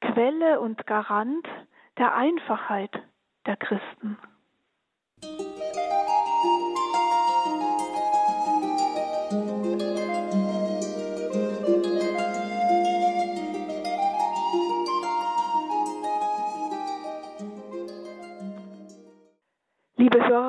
Quelle 0.00 0.60
und 0.60 0.86
Garant 0.86 1.46
der 1.98 2.14
Einfachheit 2.14 2.90
der 3.46 3.56
Christen. 3.56 4.18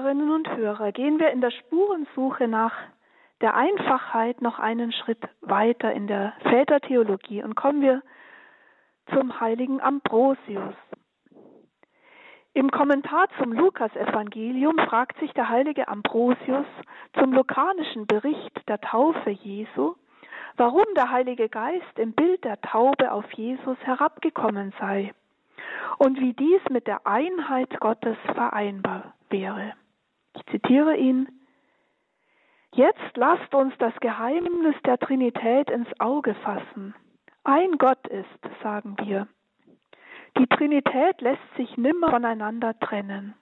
Hörerinnen 0.06 0.30
und 0.30 0.56
Hörer, 0.56 0.92
gehen 0.92 1.20
wir 1.20 1.32
in 1.32 1.42
der 1.42 1.50
Spurensuche 1.50 2.48
nach 2.48 2.74
der 3.42 3.56
Einfachheit 3.56 4.40
noch 4.40 4.60
einen 4.60 4.92
Schritt 4.92 5.24
weiter 5.42 5.92
in 5.94 6.06
der 6.06 6.34
Vätertheologie 6.44 7.42
und 7.42 7.56
kommen 7.56 7.82
wir 7.82 8.04
zum 9.12 9.40
heiligen 9.40 9.82
Ambrosius. 9.82 10.76
Im 12.54 12.70
Kommentar 12.70 13.30
zum 13.40 13.52
Lukasevangelium 13.52 14.78
fragt 14.88 15.18
sich 15.20 15.34
der 15.34 15.50
heilige 15.50 15.88
Ambrosius 15.88 16.68
zum 17.20 17.34
lukanischen 17.34 18.06
Bericht 18.06 18.62
der 18.68 18.80
Taufe 18.82 19.32
Jesu, 19.32 19.96
warum 20.56 20.86
der 20.96 21.10
Heilige 21.10 21.50
Geist 21.50 21.98
im 21.98 22.14
Bild 22.14 22.44
der 22.44 22.62
Taube 22.62 23.12
auf 23.12 23.26
Jesus 23.34 23.78
herabgekommen 23.80 24.72
sei 24.80 25.16
und 25.98 26.20
wie 26.20 26.34
dies 26.34 26.62
mit 26.70 26.86
der 26.86 27.08
Einheit 27.08 27.80
Gottes 27.80 28.18
vereinbar 28.36 29.16
wäre. 29.32 29.74
Ich 30.36 30.46
zitiere 30.48 30.96
ihn. 30.98 31.28
Jetzt 32.74 33.16
lasst 33.16 33.54
uns 33.56 33.74
das 33.78 33.94
Geheimnis 34.02 34.76
der 34.86 34.98
Trinität 34.98 35.70
ins 35.70 35.88
Auge 36.00 36.36
fassen. 36.36 36.94
Ein 37.44 37.78
Gott 37.78 38.06
ist, 38.08 38.62
sagen 38.62 38.98
wir. 39.00 39.28
Die 40.38 40.48
Trinität 40.48 41.22
lässt 41.22 41.56
sich 41.56 41.78
nimmer 41.78 42.10
voneinander 42.10 42.78
trennen. 42.80 43.36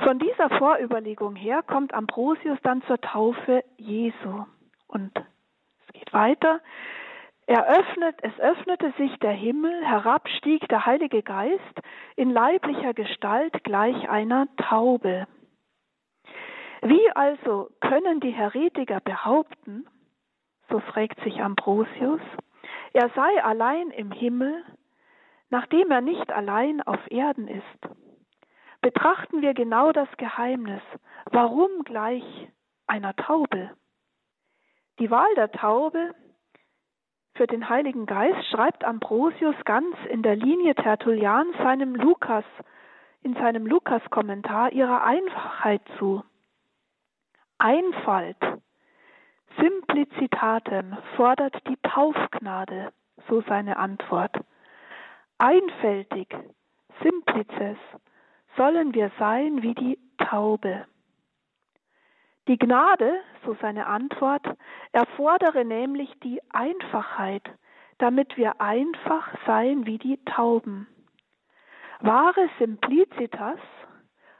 Von 0.00 0.18
dieser 0.18 0.50
Vorüberlegung 0.50 1.36
her 1.36 1.62
kommt 1.62 1.94
Ambrosius 1.94 2.58
dann 2.62 2.82
zur 2.82 3.00
Taufe 3.00 3.62
Jesu. 3.76 4.44
Und 4.88 5.12
es 5.86 5.92
geht 5.92 6.12
weiter. 6.12 6.60
Er 7.46 7.64
öffnet, 7.68 8.16
es 8.22 8.36
öffnete 8.40 8.92
sich 8.98 9.16
der 9.20 9.32
Himmel, 9.32 9.84
herab 9.84 10.28
stieg 10.28 10.68
der 10.68 10.84
Heilige 10.84 11.22
Geist 11.22 11.80
in 12.16 12.30
leiblicher 12.30 12.92
Gestalt 12.92 13.62
gleich 13.62 14.08
einer 14.08 14.48
Taube. 14.56 15.28
Wie 16.82 17.10
also 17.12 17.70
können 17.80 18.18
die 18.18 18.32
Heretiker 18.32 18.98
behaupten, 19.00 19.86
so 20.68 20.80
fragt 20.80 21.22
sich 21.22 21.40
Ambrosius, 21.40 22.20
er 22.92 23.10
sei 23.10 23.44
allein 23.44 23.90
im 23.90 24.10
Himmel, 24.10 24.64
nachdem 25.48 25.92
er 25.92 26.00
nicht 26.00 26.32
allein 26.32 26.82
auf 26.82 27.00
Erden 27.12 27.46
ist? 27.46 27.62
Betrachten 28.80 29.40
wir 29.40 29.54
genau 29.54 29.92
das 29.92 30.08
Geheimnis, 30.16 30.82
warum 31.30 31.84
gleich 31.84 32.24
einer 32.88 33.14
Taube? 33.14 33.70
Die 34.98 35.10
Wahl 35.10 35.32
der 35.36 35.52
Taube 35.52 36.12
für 37.36 37.46
den 37.46 37.68
Heiligen 37.68 38.06
Geist 38.06 38.46
schreibt 38.50 38.84
Ambrosius 38.84 39.56
ganz 39.64 39.94
in 40.10 40.22
der 40.22 40.36
Linie 40.36 40.74
Tertullian 40.74 41.46
seinem 41.58 41.94
Lukas, 41.94 42.44
in 43.22 43.34
seinem 43.34 43.66
Lukas-Kommentar 43.66 44.72
ihrer 44.72 45.04
Einfachheit 45.04 45.82
zu. 45.98 46.22
Einfalt, 47.58 48.36
Simplizitatem 49.58 50.96
fordert 51.16 51.56
die 51.68 51.78
Taufgnade, 51.82 52.92
so 53.28 53.42
seine 53.42 53.76
Antwort. 53.78 54.36
Einfältig, 55.38 56.34
Simplices, 57.02 57.78
sollen 58.56 58.94
wir 58.94 59.10
sein 59.18 59.62
wie 59.62 59.74
die 59.74 59.98
Taube. 60.18 60.86
Die 62.48 62.58
Gnade, 62.58 63.20
so 63.44 63.56
seine 63.60 63.86
Antwort, 63.86 64.46
erfordere 64.92 65.64
nämlich 65.64 66.12
die 66.22 66.40
Einfachheit, 66.50 67.42
damit 67.98 68.36
wir 68.36 68.60
einfach 68.60 69.28
seien 69.46 69.84
wie 69.86 69.98
die 69.98 70.22
Tauben. 70.24 70.86
Wahre 72.00 72.48
Simplicitas 72.58 73.58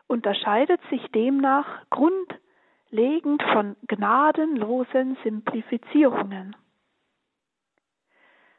unterscheidet 0.06 0.80
sich 0.88 1.04
demnach 1.10 1.66
grundlegend 1.90 3.42
von 3.52 3.74
gnadenlosen 3.88 5.16
Simplifizierungen. 5.24 6.54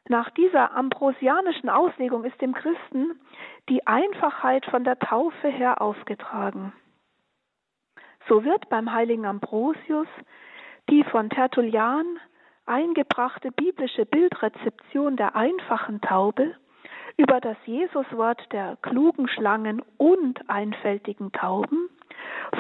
Nach 0.09 0.29
dieser 0.31 0.75
ambrosianischen 0.75 1.69
Auslegung 1.69 2.23
ist 2.25 2.41
dem 2.41 2.53
Christen 2.53 3.19
die 3.69 3.85
Einfachheit 3.87 4.65
von 4.65 4.83
der 4.83 4.99
Taufe 4.99 5.47
her 5.47 5.81
aufgetragen. 5.81 6.73
So 8.27 8.43
wird 8.43 8.69
beim 8.69 8.91
heiligen 8.93 9.25
Ambrosius 9.25 10.07
die 10.89 11.03
von 11.03 11.29
Tertullian 11.29 12.05
eingebrachte 12.65 13.51
biblische 13.51 14.05
Bildrezeption 14.05 15.17
der 15.17 15.35
einfachen 15.35 16.01
Taube 16.01 16.55
über 17.17 17.41
das 17.41 17.57
Jesuswort 17.65 18.41
der 18.51 18.77
klugen 18.81 19.27
Schlangen 19.27 19.81
und 19.97 20.49
einfältigen 20.49 21.31
Tauben 21.31 21.89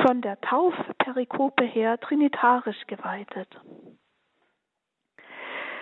von 0.05 0.21
der 0.21 0.39
Taufperikope 0.41 1.63
her 1.63 1.99
trinitarisch 1.99 2.87
geweitet. 2.87 3.47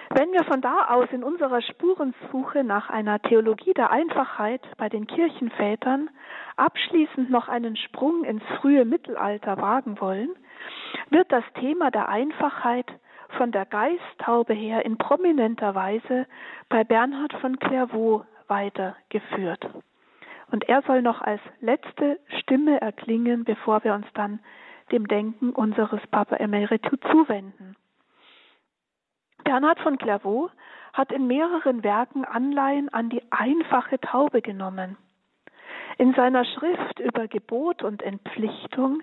Wenn 0.09 0.31
wir 0.31 0.43
von 0.43 0.61
da 0.61 0.87
aus 0.89 1.07
in 1.11 1.23
unserer 1.23 1.61
Spurensuche 1.61 2.63
nach 2.63 2.89
einer 2.89 3.19
Theologie 3.21 3.73
der 3.73 3.91
Einfachheit 3.91 4.61
bei 4.77 4.87
den 4.87 5.07
Kirchenvätern 5.07 6.09
abschließend 6.55 7.29
noch 7.29 7.47
einen 7.47 7.75
Sprung 7.75 8.23
ins 8.23 8.43
frühe 8.59 8.85
Mittelalter 8.85 9.57
wagen 9.57 9.99
wollen, 9.99 10.29
wird 11.09 11.31
das 11.31 11.43
Thema 11.59 11.91
der 11.91 12.09
Einfachheit 12.09 12.87
von 13.37 13.51
der 13.51 13.65
Geisttaube 13.65 14.53
her 14.53 14.85
in 14.85 14.97
prominenter 14.97 15.75
Weise 15.75 16.27
bei 16.69 16.83
Bernhard 16.83 17.33
von 17.41 17.59
Clairvaux 17.59 18.25
weitergeführt. 18.47 19.67
Und 20.51 20.69
er 20.69 20.83
soll 20.83 21.01
noch 21.01 21.21
als 21.21 21.41
letzte 21.59 22.19
Stimme 22.39 22.79
erklingen, 22.79 23.43
bevor 23.43 23.83
wir 23.83 23.93
uns 23.93 24.05
dann 24.13 24.39
dem 24.91 25.07
Denken 25.07 25.49
unseres 25.49 26.01
Papa 26.11 26.35
Emeritus 26.35 26.99
zuwenden. 27.11 27.75
Bernhard 29.45 29.79
von 29.79 29.97
Clairvaux 29.97 30.49
hat 30.93 31.11
in 31.11 31.27
mehreren 31.27 31.83
Werken 31.83 32.25
Anleihen 32.25 32.89
an 32.89 33.09
die 33.09 33.21
einfache 33.31 33.99
Taube 33.99 34.41
genommen. 34.41 34.97
In 35.97 36.13
seiner 36.15 36.43
Schrift 36.43 36.99
über 36.99 37.27
Gebot 37.27 37.83
und 37.83 38.01
Entpflichtung 38.01 39.01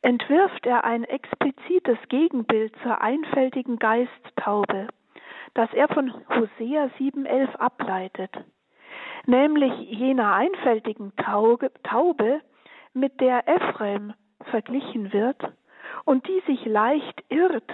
entwirft 0.00 0.66
er 0.66 0.84
ein 0.84 1.04
explizites 1.04 1.98
Gegenbild 2.08 2.74
zur 2.82 3.00
einfältigen 3.02 3.78
Geisttaube, 3.78 4.88
das 5.54 5.72
er 5.74 5.88
von 5.88 6.12
Hosea 6.28 6.86
7,11 6.98 7.54
ableitet, 7.56 8.32
nämlich 9.26 9.72
jener 9.90 10.32
einfältigen 10.32 11.12
Taube, 11.16 12.40
mit 12.94 13.20
der 13.20 13.46
Ephraim 13.46 14.14
verglichen 14.50 15.12
wird 15.12 15.40
und 16.04 16.26
die 16.26 16.42
sich 16.46 16.64
leicht 16.64 17.22
irrt 17.28 17.70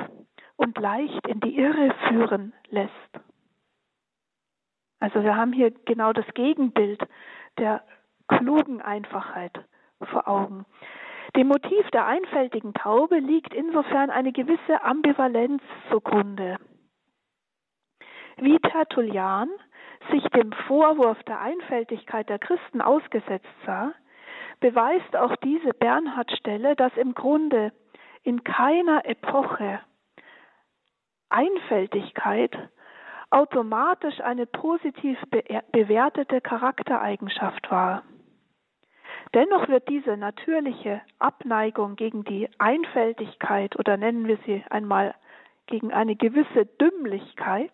und 0.57 0.79
leicht 0.79 1.27
in 1.27 1.41
die 1.41 1.57
Irre 1.57 1.95
führen 2.09 2.53
lässt. 2.69 2.93
Also 5.01 5.23
wir 5.23 5.37
haben 5.37 5.53
hier 5.53 5.71
genau 5.71 6.13
das 6.13 6.27
Gegenbild 6.35 7.03
der 7.59 7.83
klugen 8.29 8.81
Einfachheit 8.81 9.53
vor 10.03 10.29
Augen. 10.29 10.65
Dem 11.37 11.49
Motiv 11.49 11.91
der 11.91 12.07
einfältigen 12.07 12.75
Taube 12.75 13.19
liegt 13.19 13.53
insofern 13.53 14.11
eine 14.11 14.33
gewisse 14.33 14.83
Ambivalenz 14.83 15.63
zugrunde. 15.91 16.59
Wie 18.37 18.59
Tertullian 18.61 19.49
sich 20.11 20.23
dem 20.31 20.53
Vorwurf 20.67 21.23
der 21.25 21.41
Einfältigkeit 21.41 22.29
der 22.29 22.39
Christen 22.39 22.81
ausgesetzt 22.81 23.49
sah, 23.67 23.93
beweist 24.61 25.17
auch 25.17 25.35
diese 25.37 25.73
Bernhard-Stelle, 25.75 26.77
dass 26.77 26.97
im 26.97 27.15
Grunde 27.15 27.73
in 28.23 28.45
keiner 28.45 29.05
Epoche 29.05 29.81
Einfältigkeit 31.35 32.57
automatisch 33.31 34.21
eine 34.21 34.47
positiv 34.47 35.19
bewertete 35.73 36.41
Charaktereigenschaft 36.41 37.69
war. 37.73 38.05
Dennoch 39.35 39.67
wird 39.67 39.89
diese 39.89 40.17
natürliche 40.17 41.03
Abneigung 41.19 41.97
gegen 41.97 42.23
die 42.23 42.49
Einfältigkeit 42.59 43.77
oder 43.77 43.97
nennen 43.97 44.29
wir 44.29 44.39
sie 44.47 44.63
einmal 44.71 45.17
gegen 45.67 45.93
eine 45.93 46.15
gewisse 46.15 46.67
Dümmlichkeit 46.81 47.73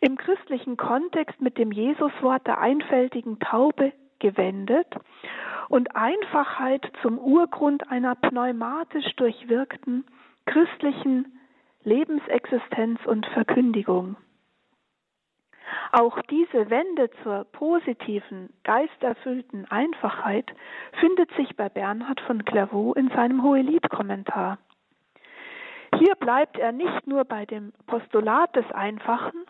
im 0.00 0.16
christlichen 0.16 0.78
Kontext 0.78 1.42
mit 1.42 1.58
dem 1.58 1.72
Jesuswort 1.72 2.46
der 2.46 2.58
einfältigen 2.58 3.38
Taube 3.38 3.92
gewendet 4.18 4.86
und 5.68 5.94
Einfachheit 5.94 6.90
zum 7.02 7.18
Urgrund 7.18 7.90
einer 7.90 8.14
pneumatisch 8.14 9.14
durchwirkten 9.16 10.06
christlichen 10.46 11.38
Lebensexistenz 11.84 13.04
und 13.06 13.26
Verkündigung. 13.26 14.16
Auch 15.92 16.20
diese 16.22 16.70
Wende 16.70 17.10
zur 17.22 17.44
positiven, 17.44 18.50
geisterfüllten 18.64 19.70
Einfachheit 19.70 20.50
findet 21.00 21.30
sich 21.34 21.56
bei 21.56 21.68
Bernhard 21.68 22.20
von 22.22 22.44
Clairvaux 22.44 22.94
in 22.94 23.08
seinem 23.10 23.42
Hohelied-Kommentar. 23.42 24.58
Hier 25.98 26.14
bleibt 26.14 26.58
er 26.58 26.72
nicht 26.72 27.06
nur 27.06 27.24
bei 27.24 27.44
dem 27.46 27.72
Postulat 27.86 28.56
des 28.56 28.70
Einfachen, 28.72 29.44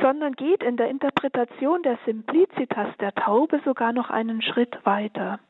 sondern 0.00 0.34
geht 0.34 0.62
in 0.62 0.76
der 0.76 0.88
Interpretation 0.88 1.82
der 1.82 1.98
Simplicitas 2.06 2.96
der 2.98 3.14
Taube 3.14 3.60
sogar 3.64 3.92
noch 3.92 4.10
einen 4.10 4.42
Schritt 4.42 4.78
weiter. 4.84 5.40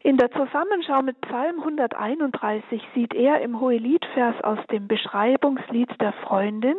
In 0.00 0.16
der 0.16 0.30
Zusammenschau 0.30 1.02
mit 1.02 1.20
Psalm 1.22 1.58
131 1.58 2.82
sieht 2.94 3.14
er 3.14 3.40
im 3.40 3.60
Hoheliedvers 3.60 4.40
aus 4.42 4.58
dem 4.70 4.86
Beschreibungslied 4.86 6.00
der 6.00 6.12
Freundin, 6.12 6.76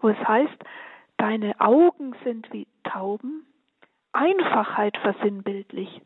wo 0.00 0.08
es 0.08 0.18
heißt, 0.18 0.64
deine 1.18 1.60
Augen 1.60 2.14
sind 2.24 2.50
wie 2.52 2.66
Tauben, 2.82 3.46
Einfachheit 4.12 4.96
versinnbildlicht. 4.98 6.02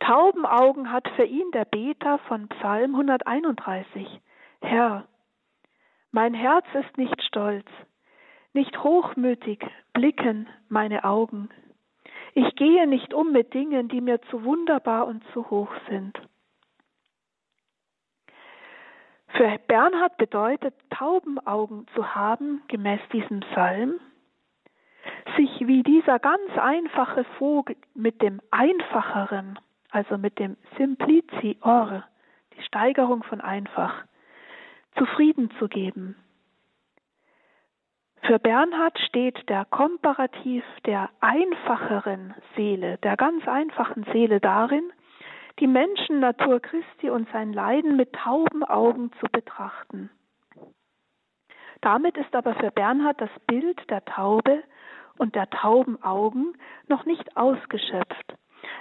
Taubenaugen 0.00 0.90
hat 0.90 1.08
für 1.14 1.24
ihn 1.24 1.50
der 1.52 1.64
Beter 1.64 2.18
von 2.26 2.48
Psalm 2.48 2.94
131. 2.94 4.20
Herr, 4.62 5.06
mein 6.10 6.34
Herz 6.34 6.66
ist 6.74 6.98
nicht 6.98 7.22
stolz, 7.22 7.66
nicht 8.52 8.82
hochmütig 8.82 9.64
blicken 9.92 10.48
meine 10.68 11.04
Augen. 11.04 11.50
Ich 12.34 12.54
gehe 12.56 12.86
nicht 12.86 13.12
um 13.12 13.32
mit 13.32 13.52
Dingen, 13.52 13.88
die 13.88 14.00
mir 14.00 14.20
zu 14.22 14.44
wunderbar 14.44 15.06
und 15.06 15.22
zu 15.32 15.50
hoch 15.50 15.70
sind. 15.88 16.18
Für 19.28 19.58
Bernhard 19.66 20.16
bedeutet 20.18 20.74
Taubenaugen 20.90 21.86
zu 21.94 22.14
haben, 22.14 22.62
gemäß 22.68 23.00
diesem 23.12 23.40
Psalm, 23.40 23.98
sich 25.36 25.66
wie 25.66 25.82
dieser 25.82 26.18
ganz 26.18 26.50
einfache 26.56 27.24
Vogel 27.38 27.76
mit 27.94 28.20
dem 28.22 28.40
einfacheren, 28.50 29.58
also 29.90 30.18
mit 30.18 30.38
dem 30.38 30.56
Simplicior, 30.76 32.04
die 32.56 32.62
Steigerung 32.62 33.22
von 33.22 33.40
einfach, 33.40 34.04
zufrieden 34.96 35.50
zu 35.58 35.68
geben. 35.68 36.16
Für 38.24 38.38
Bernhard 38.38 38.96
steht 39.00 39.48
der 39.48 39.64
Komparativ 39.64 40.64
der 40.86 41.10
einfacheren 41.20 42.34
Seele, 42.54 42.98
der 42.98 43.16
ganz 43.16 43.46
einfachen 43.48 44.04
Seele 44.12 44.38
darin, 44.38 44.92
die 45.58 45.66
Menschennatur 45.66 46.60
Christi 46.60 47.10
und 47.10 47.28
sein 47.32 47.52
Leiden 47.52 47.96
mit 47.96 48.12
tauben 48.12 48.62
Augen 48.62 49.10
zu 49.18 49.26
betrachten. 49.26 50.08
Damit 51.80 52.16
ist 52.16 52.32
aber 52.36 52.54
für 52.54 52.70
Bernhard 52.70 53.20
das 53.20 53.30
Bild 53.48 53.90
der 53.90 54.04
Taube 54.04 54.62
und 55.18 55.34
der 55.34 55.50
tauben 55.50 56.00
Augen 56.04 56.54
noch 56.86 57.04
nicht 57.04 57.36
ausgeschöpft, 57.36 58.36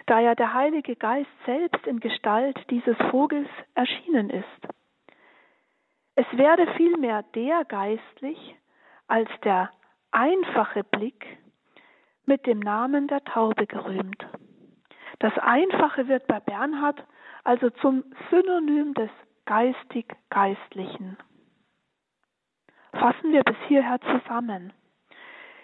da 0.06 0.20
ja 0.20 0.36
der 0.36 0.54
Heilige 0.54 0.96
Geist 0.96 1.32
selbst 1.48 1.88
in 1.88 2.00
Gestalt 2.00 2.60
dieses 2.70 2.96
Vogels 3.10 3.50
erschienen 3.74 4.30
ist. 4.30 4.46
Es 6.14 6.28
werde 6.38 6.68
vielmehr 6.76 7.24
der 7.34 7.66
geistlich 7.66 8.56
als 9.12 9.30
der 9.44 9.70
einfache 10.12 10.86
Blick 10.86 11.38
mit 12.26 12.48
dem 12.48 12.60
Namen 12.60 13.08
der 13.10 13.22
Taube 13.26 13.68
gerühmt. 13.68 14.26
Das 15.20 15.38
Einfache 15.38 16.08
wird 16.08 16.28
bei 16.28 16.40
Bernhard 16.40 17.04
also 17.44 17.70
zum 17.82 18.06
Synonym 18.30 18.94
des 18.94 19.10
geistig-geistlichen. 19.46 21.18
Fassen 22.94 23.34
wir 23.34 23.44
bis 23.44 23.58
hierher 23.68 24.00
zusammen. 24.00 24.72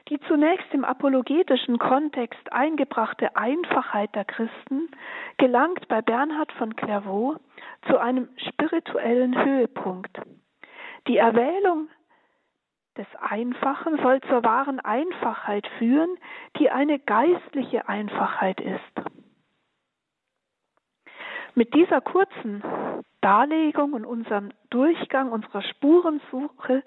Die 0.09 0.19
zunächst 0.27 0.73
im 0.73 0.83
apologetischen 0.83 1.79
Kontext 1.79 2.51
eingebrachte 2.51 3.33
Einfachheit 3.37 4.13
der 4.13 4.25
Christen 4.25 4.89
gelangt 5.37 5.87
bei 5.87 6.01
Bernhard 6.01 6.51
von 6.53 6.75
Clairvaux 6.75 7.39
zu 7.87 7.97
einem 7.97 8.27
spirituellen 8.49 9.41
Höhepunkt. 9.41 10.19
Die 11.07 11.17
Erwählung 11.17 11.87
des 12.97 13.07
Einfachen 13.19 13.97
soll 14.01 14.21
zur 14.21 14.43
wahren 14.43 14.79
Einfachheit 14.79 15.67
führen, 15.77 16.17
die 16.59 16.69
eine 16.69 16.99
geistliche 16.99 17.87
Einfachheit 17.87 18.59
ist. 18.59 19.07
Mit 21.55 21.73
dieser 21.73 22.01
kurzen 22.01 22.63
Darlegung 23.21 23.93
und 23.93 24.05
unserem 24.05 24.51
Durchgang 24.69 25.31
unserer 25.31 25.63
Spurensuche 25.63 26.83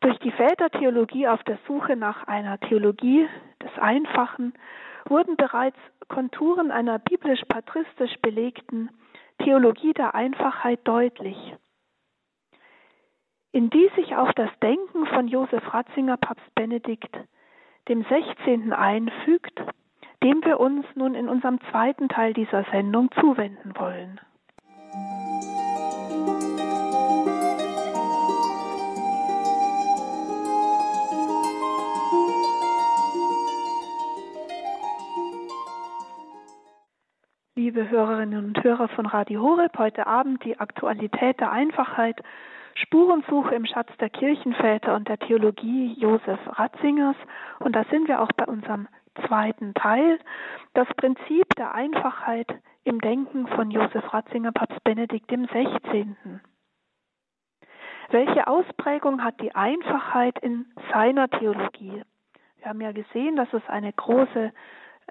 durch 0.00 0.18
die 0.18 0.30
Vätertheologie 0.30 1.26
auf 1.26 1.42
der 1.44 1.58
Suche 1.66 1.96
nach 1.96 2.26
einer 2.26 2.58
Theologie 2.60 3.26
des 3.62 3.76
Einfachen 3.78 4.52
wurden 5.08 5.36
bereits 5.36 5.78
Konturen 6.08 6.70
einer 6.70 6.98
biblisch-patristisch 6.98 8.16
belegten 8.22 8.90
Theologie 9.42 9.92
der 9.94 10.14
Einfachheit 10.14 10.80
deutlich, 10.84 11.36
in 13.52 13.70
die 13.70 13.90
sich 13.96 14.16
auch 14.16 14.32
das 14.32 14.50
Denken 14.62 15.06
von 15.06 15.28
Josef 15.28 15.74
Ratzinger 15.74 16.16
Papst 16.16 16.54
Benedikt 16.54 17.16
dem 17.88 18.04
16. 18.04 18.72
einfügt 18.72 19.62
dem 20.22 20.44
wir 20.44 20.58
uns 20.58 20.84
nun 20.94 21.14
in 21.14 21.28
unserem 21.28 21.60
zweiten 21.70 22.08
Teil 22.08 22.32
dieser 22.32 22.64
Sendung 22.72 23.10
zuwenden 23.12 23.72
wollen. 23.76 24.20
Liebe 37.54 37.88
Hörerinnen 37.90 38.46
und 38.46 38.64
Hörer 38.64 38.88
von 38.88 39.06
Radio 39.06 39.42
Horeb, 39.42 39.76
heute 39.78 40.06
Abend 40.06 40.44
die 40.44 40.58
Aktualität 40.58 41.40
der 41.40 41.52
Einfachheit, 41.52 42.22
Spurensuche 42.82 43.54
im 43.54 43.66
Schatz 43.66 43.90
der 43.98 44.08
Kirchenväter 44.08 44.94
und 44.94 45.08
der 45.08 45.18
Theologie 45.18 45.94
Josef 45.98 46.38
Ratzingers. 46.46 47.16
Und 47.58 47.74
da 47.74 47.84
sind 47.90 48.06
wir 48.06 48.20
auch 48.20 48.30
bei 48.36 48.44
unserem 48.44 48.88
zweiten 49.26 49.74
Teil, 49.74 50.20
das 50.74 50.86
Prinzip 50.96 51.54
der 51.56 51.74
Einfachheit 51.74 52.46
im 52.84 53.00
Denken 53.00 53.48
von 53.48 53.70
Josef 53.70 54.14
Ratzinger, 54.14 54.52
Papst 54.52 54.82
Benedikt 54.84 55.28
XVI. 55.28 56.14
Welche 58.10 58.46
Ausprägung 58.46 59.22
hat 59.24 59.40
die 59.40 59.54
Einfachheit 59.54 60.38
in 60.38 60.66
seiner 60.92 61.28
Theologie? 61.28 62.02
Wir 62.58 62.66
haben 62.66 62.80
ja 62.80 62.92
gesehen, 62.92 63.36
dass 63.36 63.52
es 63.52 63.62
eine 63.68 63.92
große 63.92 64.52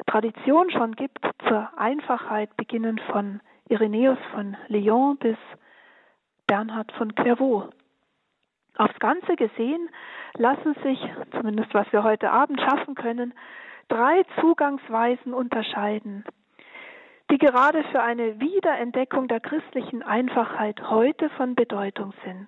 Tradition 0.05 0.71
schon 0.71 0.95
gibt 0.95 1.19
zur 1.47 1.69
Einfachheit, 1.77 2.55
beginnend 2.55 3.01
von 3.11 3.41
Irenäus 3.69 4.17
von 4.31 4.55
Lyon 4.67 5.17
bis 5.17 5.37
Bernhard 6.47 6.91
von 6.93 7.13
Clairvaux. 7.13 7.69
Aufs 8.77 8.97
Ganze 8.99 9.35
gesehen 9.35 9.89
lassen 10.37 10.75
sich, 10.83 10.99
zumindest 11.31 11.73
was 11.73 11.91
wir 11.91 12.03
heute 12.03 12.31
Abend 12.31 12.61
schaffen 12.61 12.95
können, 12.95 13.33
drei 13.89 14.23
Zugangsweisen 14.39 15.33
unterscheiden, 15.33 16.23
die 17.29 17.37
gerade 17.37 17.83
für 17.85 18.01
eine 18.01 18.39
Wiederentdeckung 18.39 19.27
der 19.27 19.41
christlichen 19.41 20.03
Einfachheit 20.03 20.89
heute 20.89 21.29
von 21.31 21.55
Bedeutung 21.55 22.13
sind. 22.23 22.47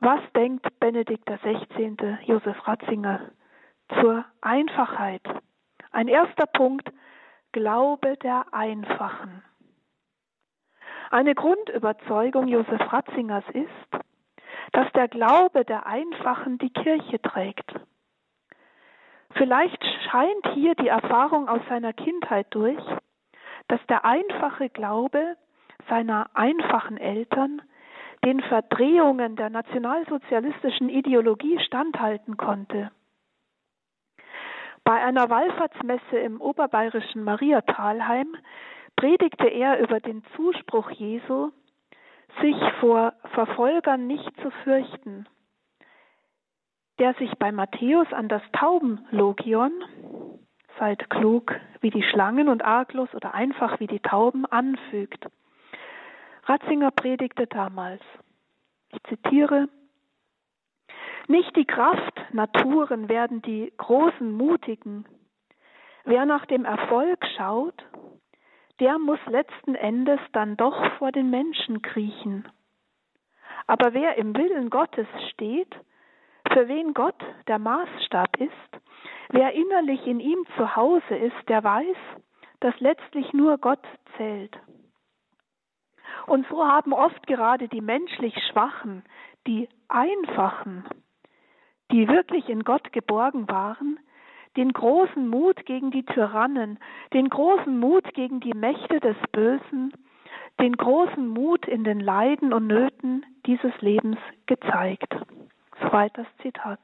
Was 0.00 0.20
denkt 0.34 0.66
Benedikt 0.80 1.26
XVI. 1.26 2.18
Josef 2.24 2.66
Ratzinger 2.66 3.30
zur 4.00 4.24
Einfachheit? 4.40 5.22
Ein 5.92 6.08
erster 6.08 6.46
Punkt, 6.46 6.90
Glaube 7.52 8.16
der 8.16 8.46
Einfachen. 8.52 9.44
Eine 11.12 11.34
Grundüberzeugung 11.34 12.48
Josef 12.48 12.90
Ratzingers 12.90 13.44
ist, 13.52 14.02
dass 14.72 14.90
der 14.92 15.08
Glaube 15.08 15.62
der 15.62 15.86
Einfachen 15.86 16.56
die 16.56 16.70
Kirche 16.70 17.20
trägt. 17.20 17.70
Vielleicht 19.34 19.84
scheint 20.10 20.54
hier 20.54 20.74
die 20.74 20.88
Erfahrung 20.88 21.50
aus 21.50 21.60
seiner 21.68 21.92
Kindheit 21.92 22.46
durch, 22.48 22.82
dass 23.68 23.78
der 23.90 24.06
einfache 24.06 24.70
Glaube 24.70 25.36
seiner 25.90 26.30
einfachen 26.32 26.96
Eltern 26.96 27.60
den 28.24 28.40
Verdrehungen 28.40 29.36
der 29.36 29.50
nationalsozialistischen 29.50 30.88
Ideologie 30.88 31.58
standhalten 31.58 32.38
konnte. 32.38 32.90
Bei 34.82 34.94
einer 34.94 35.28
Wallfahrtsmesse 35.28 36.16
im 36.16 36.40
oberbayerischen 36.40 37.22
Mariatalheim 37.22 38.34
predigte 39.02 39.48
er 39.48 39.80
über 39.80 39.98
den 39.98 40.22
Zuspruch 40.36 40.88
Jesu, 40.92 41.50
sich 42.40 42.54
vor 42.78 43.14
Verfolgern 43.34 44.06
nicht 44.06 44.30
zu 44.40 44.52
fürchten, 44.62 45.26
der 47.00 47.12
sich 47.14 47.32
bei 47.36 47.50
Matthäus 47.50 48.06
an 48.12 48.28
das 48.28 48.42
Taubenlogion, 48.52 49.72
seid 50.78 51.10
klug 51.10 51.52
wie 51.80 51.90
die 51.90 52.04
Schlangen 52.04 52.48
und 52.48 52.64
arglos 52.64 53.12
oder 53.12 53.34
einfach 53.34 53.80
wie 53.80 53.88
die 53.88 53.98
Tauben, 53.98 54.46
anfügt. 54.46 55.26
Ratzinger 56.44 56.92
predigte 56.92 57.48
damals, 57.48 58.02
ich 58.92 59.02
zitiere, 59.08 59.68
nicht 61.26 61.56
die 61.56 61.64
Kraftnaturen 61.64 63.08
werden 63.08 63.42
die 63.42 63.72
großen 63.78 64.30
Mutigen. 64.30 65.06
Wer 66.04 66.24
nach 66.24 66.46
dem 66.46 66.64
Erfolg 66.64 67.26
schaut, 67.36 67.84
der 68.80 68.98
muss 68.98 69.20
letzten 69.26 69.74
Endes 69.74 70.20
dann 70.32 70.56
doch 70.56 70.92
vor 70.98 71.12
den 71.12 71.30
Menschen 71.30 71.82
kriechen. 71.82 72.48
Aber 73.66 73.94
wer 73.94 74.16
im 74.16 74.36
Willen 74.36 74.70
Gottes 74.70 75.06
steht, 75.30 75.74
für 76.52 76.68
wen 76.68 76.94
Gott 76.94 77.20
der 77.46 77.58
Maßstab 77.58 78.36
ist, 78.38 78.82
wer 79.30 79.52
innerlich 79.52 80.06
in 80.06 80.20
ihm 80.20 80.44
zu 80.56 80.76
Hause 80.76 81.16
ist, 81.16 81.48
der 81.48 81.62
weiß, 81.62 81.96
dass 82.60 82.78
letztlich 82.80 83.32
nur 83.32 83.58
Gott 83.58 83.84
zählt. 84.16 84.56
Und 86.26 86.46
so 86.48 86.64
haben 86.66 86.92
oft 86.92 87.26
gerade 87.26 87.68
die 87.68 87.80
menschlich 87.80 88.34
Schwachen, 88.50 89.04
die 89.46 89.68
Einfachen, 89.88 90.84
die 91.90 92.08
wirklich 92.08 92.48
in 92.48 92.64
Gott 92.64 92.92
geborgen 92.92 93.48
waren, 93.48 93.98
den 94.56 94.72
großen 94.72 95.28
Mut 95.28 95.64
gegen 95.66 95.90
die 95.90 96.04
Tyrannen, 96.04 96.78
den 97.12 97.28
großen 97.28 97.78
Mut 97.78 98.12
gegen 98.14 98.40
die 98.40 98.54
Mächte 98.54 99.00
des 99.00 99.16
Bösen, 99.32 99.92
den 100.60 100.76
großen 100.76 101.26
Mut 101.28 101.66
in 101.66 101.84
den 101.84 102.00
Leiden 102.00 102.52
und 102.52 102.66
Nöten 102.66 103.24
dieses 103.46 103.72
Lebens 103.80 104.18
gezeigt. 104.46 105.14
Soweit 105.80 106.16
das 106.16 106.26
Zitat. 106.42 106.78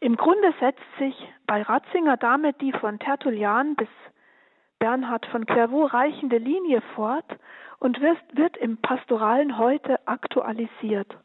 Im 0.00 0.16
Grunde 0.16 0.54
setzt 0.60 0.84
sich 0.98 1.14
bei 1.46 1.62
Ratzinger 1.62 2.16
damit 2.16 2.60
die 2.60 2.72
von 2.72 2.98
Tertullian 2.98 3.74
bis 3.74 3.88
Bernhard 4.78 5.26
von 5.26 5.44
Clairvaux 5.44 5.92
reichende 5.92 6.38
Linie 6.38 6.80
fort 6.94 7.36
und 7.80 8.00
wird, 8.00 8.18
wird 8.32 8.56
im 8.56 8.76
Pastoralen 8.78 9.58
heute 9.58 10.06
aktualisiert. 10.06 11.16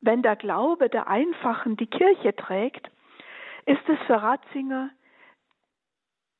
Wenn 0.00 0.22
der 0.22 0.36
Glaube 0.36 0.88
der 0.88 1.08
Einfachen 1.08 1.76
die 1.76 1.86
Kirche 1.86 2.34
trägt, 2.34 2.90
ist 3.66 3.86
es 3.88 3.98
für 4.06 4.22
Ratzinger, 4.22 4.90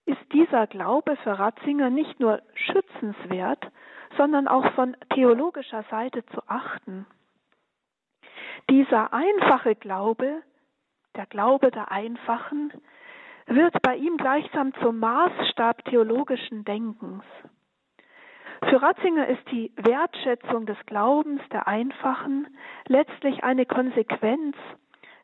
ist 0.06 0.32
dieser 0.32 0.66
Glaube 0.66 1.16
für 1.16 1.38
Ratzinger 1.38 1.90
nicht 1.90 2.18
nur 2.20 2.42
schützenswert, 2.54 3.70
sondern 4.16 4.48
auch 4.48 4.72
von 4.72 4.96
theologischer 5.14 5.84
Seite 5.90 6.24
zu 6.26 6.42
achten. 6.48 7.06
Dieser 8.68 9.12
einfache 9.12 9.74
Glaube, 9.76 10.42
der 11.16 11.26
Glaube 11.26 11.70
der 11.70 11.90
Einfachen, 11.90 12.72
wird 13.46 13.80
bei 13.82 13.96
ihm 13.96 14.16
gleichsam 14.16 14.72
zum 14.74 14.98
Maßstab 14.98 15.84
theologischen 15.84 16.64
Denkens. 16.64 17.24
Für 18.68 18.82
Ratzinger 18.82 19.26
ist 19.26 19.50
die 19.50 19.72
Wertschätzung 19.76 20.66
des 20.66 20.76
Glaubens 20.86 21.40
der 21.50 21.66
Einfachen 21.66 22.46
letztlich 22.86 23.42
eine 23.42 23.64
Konsequenz 23.66 24.56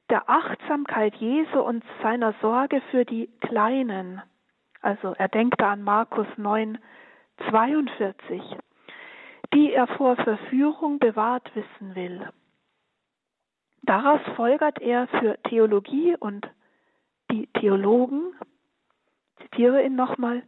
der 0.09 0.29
Achtsamkeit 0.31 1.14
Jesu 1.16 1.61
und 1.61 1.85
seiner 2.03 2.33
Sorge 2.40 2.81
für 2.90 3.05
die 3.05 3.29
Kleinen. 3.40 4.22
Also 4.81 5.14
er 5.18 5.29
denkt 5.29 5.61
da 5.61 5.72
an 5.72 5.83
Markus 5.83 6.27
9, 6.37 6.79
42, 7.51 8.42
die 9.53 9.72
er 9.72 9.87
vor 9.87 10.16
Verführung 10.16 10.99
bewahrt 10.99 11.51
wissen 11.55 11.94
will. 11.94 12.29
Daraus 13.83 14.20
folgert 14.35 14.81
er 14.81 15.07
für 15.09 15.38
Theologie 15.44 16.16
und 16.18 16.49
die 17.31 17.46
Theologen, 17.49 18.35
zitiere 19.42 19.85
ihn 19.85 19.96
nochmal, 19.96 20.42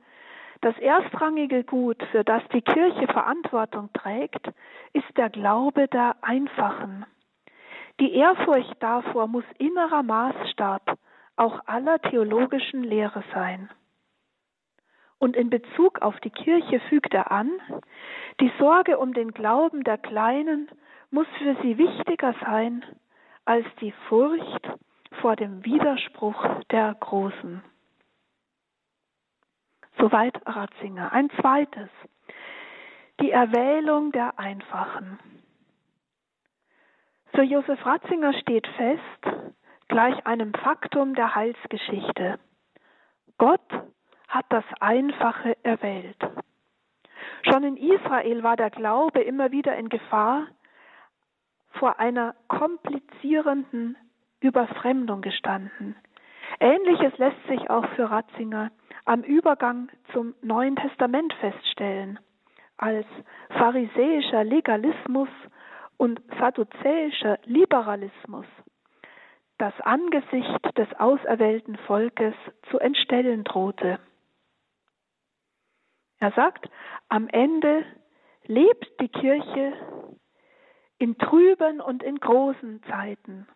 das 0.69 0.79
erstrangige 0.81 1.65
Gut, 1.65 1.97
für 2.11 2.25
das 2.25 2.43
die 2.53 2.61
Kirche 2.61 3.07
Verantwortung 3.07 3.91
trägt, 3.95 4.49
ist 4.93 5.17
der 5.17 5.31
Glaube 5.31 5.89
der 5.89 6.17
Einfachen. 6.21 7.07
Die 8.01 8.13
Ehrfurcht 8.13 8.77
davor 8.81 9.29
muss 9.29 9.45
innerer 9.57 10.03
Maßstab 10.03 10.99
auch 11.37 11.61
aller 11.65 11.99
theologischen 12.03 12.85
Lehre 12.85 13.25
sein. 13.33 13.71
Und 15.19 15.37
in 15.37 15.49
Bezug 15.49 16.03
auf 16.03 16.21
die 16.21 16.31
Kirche 16.31 16.81
fügt 16.91 17.15
er 17.15 17.33
an, 17.33 17.51
die 18.39 18.53
Sorge 18.59 18.99
um 18.99 19.15
den 19.15 19.33
Glauben 19.33 19.85
der 19.85 19.97
Kleinen 19.97 20.69
muss 21.11 21.29
für 21.39 21.57
sie 21.63 21.79
wichtiger 21.79 22.35
sein 22.45 22.85
als 23.47 23.65
die 23.81 23.93
Furcht 24.11 24.69
vor 25.23 25.35
dem 25.35 25.65
Widerspruch 25.65 26.45
der 26.71 26.95
Großen. 27.01 27.63
Soweit 29.99 30.41
Ratzinger. 30.47 31.13
Ein 31.13 31.29
zweites, 31.41 31.89
die 33.21 33.33
Erwählung 33.33 34.13
der 34.13 34.39
Einfachen. 34.39 35.19
Für 37.35 37.43
Josef 37.43 37.85
Ratzinger 37.85 38.33
steht 38.35 38.67
fest, 38.77 39.53
gleich 39.89 40.27
einem 40.27 40.55
Faktum 40.55 41.15
der 41.15 41.35
Heilsgeschichte. 41.35 42.39
Gott 43.39 43.71
hat 44.29 44.47
das 44.51 44.65
Einfache 44.81 45.57
erwählt. 45.65 46.19
Schon 47.43 47.65
in 47.65 47.77
Israel 47.77 48.43
war 48.43 48.57
der 48.57 48.71
Glaube 48.71 49.21
immer 49.21 49.51
wieder 49.51 49.77
in 49.77 49.89
Gefahr, 49.89 50.47
vor 51.73 51.99
einer 51.99 52.35
komplizierenden 52.49 53.97
Überfremdung 54.41 55.23
gestanden. 55.23 55.97
Ähnliches 56.61 57.17
lässt 57.19 57.47
sich 57.49 57.71
auch 57.71 57.87
für 57.95 58.11
Ratzinger 58.11 58.71
am 59.09 59.23
Übergang 59.23 59.89
zum 60.13 60.35
Neuen 60.43 60.77
Testament 60.77 61.33
feststellen, 61.41 62.19
als 62.77 63.07
pharisäischer 63.49 64.45
Legalismus 64.45 65.31
und 65.97 66.21
sadduzäischer 66.39 67.39
Liberalismus 67.45 68.45
das 69.57 69.73
Angesicht 69.81 70.77
des 70.77 70.89
auserwählten 71.01 71.77
Volkes 71.87 72.35
zu 72.71 72.79
entstellen 72.79 73.45
drohte. 73.45 73.99
Er 76.21 76.33
sagt, 76.33 76.69
am 77.09 77.29
Ende 77.29 77.87
lebt 78.45 79.01
die 79.01 79.09
Kirche 79.09 79.73
in 80.99 81.17
trüben 81.17 81.81
und 81.81 82.03
in 82.03 82.21
großen 82.21 82.83
Zeiten, 82.91 83.49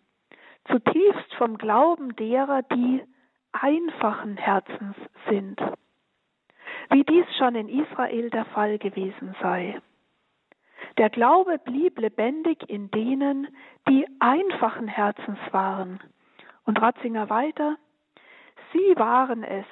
zutiefst 0.69 1.35
vom 1.35 1.59
Glauben 1.59 2.17
derer, 2.17 2.63
die 2.63 3.05
einfachen 3.53 4.37
Herzens 4.37 4.97
sind, 5.29 5.61
wie 6.91 7.05
dies 7.05 7.27
schon 7.37 7.55
in 7.55 7.69
Israel 7.69 8.31
der 8.31 8.45
Fall 8.47 8.79
gewesen 8.79 9.35
sei. 9.41 9.81
Der 10.99 11.11
Glaube 11.11 11.59
blieb 11.59 11.99
lebendig 11.99 12.69
in 12.69 12.91
denen, 12.91 13.49
die 13.89 14.07
einfachen 14.21 14.89
Herzens 14.89 15.39
waren. 15.51 16.01
Und 16.65 16.81
Ratzinger 16.81 17.31
weiter, 17.31 17.77
sie 18.73 18.97
waren 18.97 19.43
es, 19.43 19.67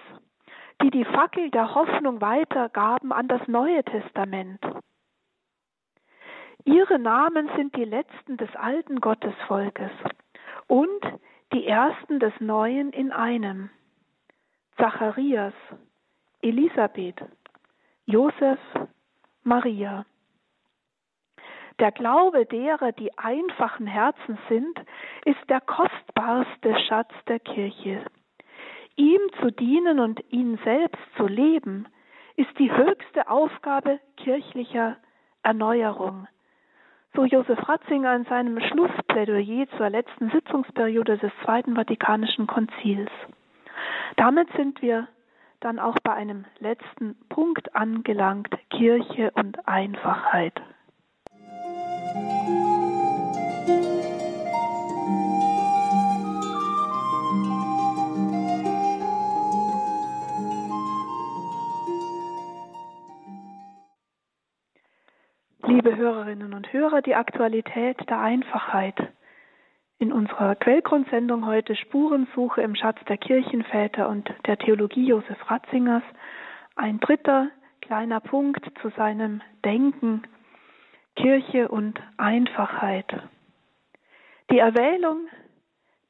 die 0.82 0.90
die 0.90 1.04
Fackel 1.04 1.50
der 1.50 1.74
Hoffnung 1.74 2.20
weitergaben 2.20 3.12
an 3.12 3.28
das 3.28 3.46
Neue 3.48 3.84
Testament. 3.84 4.60
Ihre 6.64 6.98
Namen 6.98 7.50
sind 7.56 7.76
die 7.76 7.84
letzten 7.84 8.36
des 8.36 8.54
alten 8.56 9.00
Gottesvolkes 9.00 9.90
und 10.66 11.00
die 11.52 11.66
ersten 11.66 12.20
des 12.20 12.32
neuen 12.40 12.90
in 12.92 13.12
einem. 13.12 13.70
Zacharias, 14.76 15.54
Elisabeth, 16.42 17.20
Josef, 18.06 18.58
Maria. 19.42 20.06
Der 21.78 21.92
Glaube 21.92 22.46
derer, 22.46 22.92
die 22.92 23.16
einfachen 23.18 23.86
Herzen 23.86 24.38
sind, 24.48 24.78
ist 25.24 25.40
der 25.48 25.60
kostbarste 25.60 26.78
Schatz 26.86 27.12
der 27.26 27.40
Kirche. 27.40 28.04
Ihm 28.96 29.20
zu 29.40 29.50
dienen 29.50 29.98
und 29.98 30.22
ihn 30.30 30.58
selbst 30.62 31.02
zu 31.16 31.26
leben, 31.26 31.88
ist 32.36 32.58
die 32.58 32.70
höchste 32.70 33.28
Aufgabe 33.28 33.98
kirchlicher 34.16 34.98
Erneuerung. 35.42 36.26
So 37.14 37.25
Josef 37.25 37.59
Ratzinger 37.68 38.14
in 38.14 38.25
seinem 38.25 38.61
Schlussplädoyer 38.61 39.66
zur 39.77 39.90
letzten 39.90 40.31
Sitzungsperiode 40.31 41.18
des 41.18 41.33
Zweiten 41.44 41.75
Vatikanischen 41.75 42.46
Konzils. 42.46 43.11
Damit 44.16 44.49
sind 44.57 44.81
wir 44.81 45.09
dann 45.59 45.79
auch 45.79 45.96
bei 46.03 46.14
einem 46.14 46.44
letzten 46.61 47.16
Punkt 47.29 47.75
angelangt, 47.75 48.55
Kirche 48.70 49.33
und 49.35 49.66
Einfachheit. 49.66 50.55
Liebe 65.70 65.96
Hörerinnen 65.96 66.52
und 66.52 66.72
Hörer, 66.72 67.00
die 67.00 67.14
Aktualität 67.14 67.96
der 68.11 68.18
Einfachheit. 68.18 68.96
In 70.00 70.12
unserer 70.12 70.56
Quellgrundsendung 70.56 71.46
heute 71.46 71.76
Spurensuche 71.76 72.61
im 72.61 72.74
Schatz 72.74 72.98
der 73.09 73.16
Kirchenväter 73.16 74.09
und 74.09 74.28
der 74.46 74.59
Theologie 74.59 75.06
Josef 75.06 75.38
Ratzingers 75.48 76.02
ein 76.74 76.98
dritter 76.98 77.50
kleiner 77.83 78.18
Punkt 78.18 78.68
zu 78.83 78.88
seinem 78.96 79.42
Denken, 79.64 80.24
Kirche 81.14 81.68
und 81.68 82.00
Einfachheit. 82.16 83.06
Die 84.50 84.59
Erwählung 84.59 85.28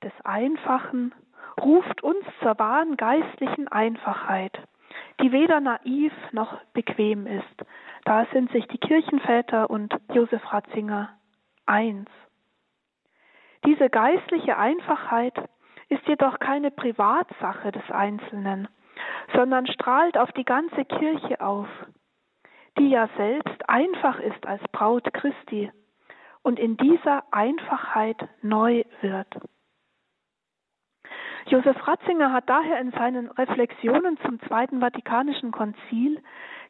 des 0.03 0.13
Einfachen 0.25 1.15
ruft 1.61 2.03
uns 2.03 2.25
zur 2.43 2.59
wahren 2.59 2.97
geistlichen 2.97 3.69
Einfachheit, 3.69 4.59
die 5.21 5.33
weder 5.33 5.61
naiv 5.61 6.15
noch 6.33 6.59
bequem 6.73 7.27
ist, 7.27 7.67
da 8.11 8.27
sind 8.33 8.51
sich 8.51 8.67
die 8.67 8.79
Kirchenväter 8.79 9.71
und 9.71 9.95
Josef 10.13 10.43
Ratzinger 10.53 11.11
eins. 11.65 12.11
Diese 13.65 13.89
geistliche 13.89 14.59
Einfachheit 14.59 15.49
ist 15.89 16.05
jedoch 16.09 16.41
keine 16.41 16.73
Privatsache 16.73 17.71
des 17.71 17.89
Einzelnen, 17.89 18.67
sondern 19.33 19.69
strahlt 19.69 20.19
auf 20.19 20.33
die 20.33 20.45
ganze 20.45 20.85
Kirche 20.87 21.41
auf, 21.41 21.69
die 22.81 22.89
ja 22.89 23.09
selbst 23.17 23.69
einfach 23.69 24.19
ist 24.19 24.45
als 24.45 24.63
Braut 24.73 25.05
Christi 25.15 25.71
und 26.43 26.59
in 26.59 26.77
dieser 26.79 27.23
Einfachheit 27.33 28.29
neu 28.43 28.83
wird. 29.03 29.37
Josef 31.47 31.87
Ratzinger 31.87 32.33
hat 32.33 32.51
daher 32.51 32.81
in 32.81 32.91
seinen 32.91 33.31
Reflexionen 33.31 34.19
zum 34.25 34.41
Zweiten 34.49 34.81
Vatikanischen 34.81 35.53
Konzil 35.53 36.21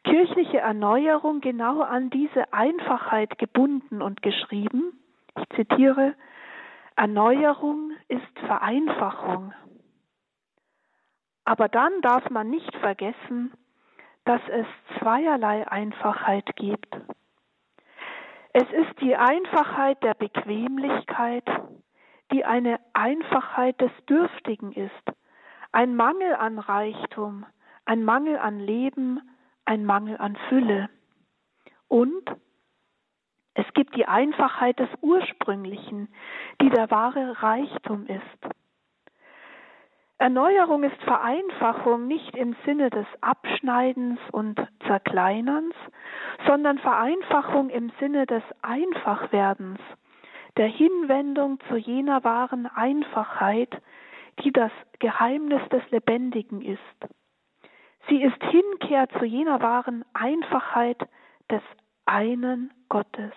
kirchliche 0.04 0.58
Erneuerung 0.58 1.40
genau 1.40 1.80
an 1.82 2.10
diese 2.10 2.52
Einfachheit 2.52 3.38
gebunden 3.38 4.02
und 4.02 4.22
geschrieben. 4.22 4.98
Ich 5.38 5.56
zitiere, 5.56 6.14
Erneuerung 6.96 7.92
ist 8.08 8.38
Vereinfachung. 8.46 9.52
Aber 11.44 11.68
dann 11.68 11.92
darf 12.02 12.28
man 12.30 12.50
nicht 12.50 12.74
vergessen, 12.76 13.52
dass 14.24 14.40
es 14.48 14.66
zweierlei 14.98 15.66
Einfachheit 15.66 16.54
gibt. 16.56 16.94
Es 18.52 18.70
ist 18.70 19.00
die 19.00 19.16
Einfachheit 19.16 20.02
der 20.02 20.14
Bequemlichkeit, 20.14 21.44
die 22.32 22.44
eine 22.44 22.80
Einfachheit 22.92 23.80
des 23.80 23.90
Dürftigen 24.08 24.72
ist, 24.72 25.16
ein 25.72 25.96
Mangel 25.96 26.34
an 26.34 26.58
Reichtum, 26.58 27.46
ein 27.84 28.04
Mangel 28.04 28.38
an 28.38 28.58
Leben, 28.58 29.20
ein 29.70 29.84
Mangel 29.84 30.16
an 30.18 30.36
Fülle. 30.48 30.90
Und 31.86 32.24
es 33.54 33.66
gibt 33.72 33.94
die 33.94 34.06
Einfachheit 34.06 34.80
des 34.80 34.88
Ursprünglichen, 35.00 36.08
die 36.60 36.70
der 36.70 36.90
wahre 36.90 37.40
Reichtum 37.40 38.04
ist. 38.06 38.54
Erneuerung 40.18 40.82
ist 40.82 41.00
Vereinfachung 41.04 42.08
nicht 42.08 42.36
im 42.36 42.56
Sinne 42.66 42.90
des 42.90 43.06
Abschneidens 43.20 44.18
und 44.32 44.60
Zerkleinerns, 44.88 45.74
sondern 46.48 46.78
Vereinfachung 46.78 47.70
im 47.70 47.92
Sinne 48.00 48.26
des 48.26 48.42
Einfachwerdens, 48.62 49.78
der 50.56 50.66
Hinwendung 50.66 51.60
zu 51.68 51.76
jener 51.76 52.24
wahren 52.24 52.66
Einfachheit, 52.66 53.80
die 54.42 54.50
das 54.50 54.72
Geheimnis 54.98 55.62
des 55.68 55.88
Lebendigen 55.92 56.60
ist. 56.60 57.19
Sie 58.08 58.22
ist 58.22 58.42
Hinkehr 58.42 59.08
zu 59.18 59.24
jener 59.24 59.60
wahren 59.60 60.04
Einfachheit 60.12 61.00
des 61.50 61.62
einen 62.06 62.72
Gottes. 62.88 63.32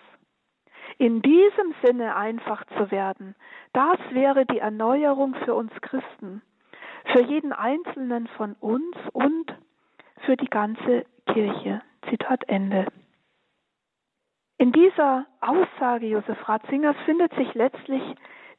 In 0.98 1.22
diesem 1.22 1.74
Sinne 1.84 2.16
einfach 2.16 2.64
zu 2.78 2.92
werden, 2.92 3.36
das 3.74 4.00
wäre 4.12 4.46
die 4.46 4.60
Erneuerung 4.60 5.36
für 5.46 5.54
uns 5.54 5.72
Christen, 5.82 6.42
für 7.06 7.22
jeden 7.22 7.52
Einzelnen 7.52 8.28
von 8.28 8.54
uns 8.60 8.96
und 9.12 9.54
für 10.26 10.38
die 10.38 10.50
ganze 10.50 11.06
Kirche. 11.28 11.82
Zitat 12.10 12.44
Ende. 12.48 12.86
In 14.58 14.72
dieser 14.72 15.26
Aussage 15.42 16.08
Josef 16.08 16.48
Ratzingers 16.48 16.96
findet 17.06 17.34
sich 17.36 17.54
letztlich 17.54 18.04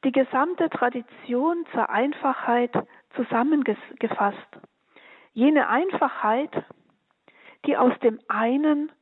die 0.04 0.12
gesamte 0.12 0.68
Tradition 0.70 1.64
zur 1.72 1.88
Einfachheit 1.88 2.72
zusammengefasst. 3.16 4.58
Jene 5.34 5.68
Einfachheit, 5.68 6.50
die 7.66 7.76
aus 7.76 7.92
dem 8.04 8.20
einen 8.28 8.92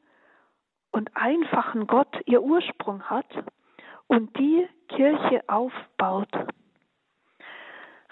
und 0.91 1.11
einfachen 1.15 1.87
Gott 1.87 2.21
ihr 2.25 2.43
Ursprung 2.43 3.03
hat 3.03 3.27
und 4.07 4.37
die 4.39 4.67
Kirche 4.89 5.43
aufbaut. 5.47 6.31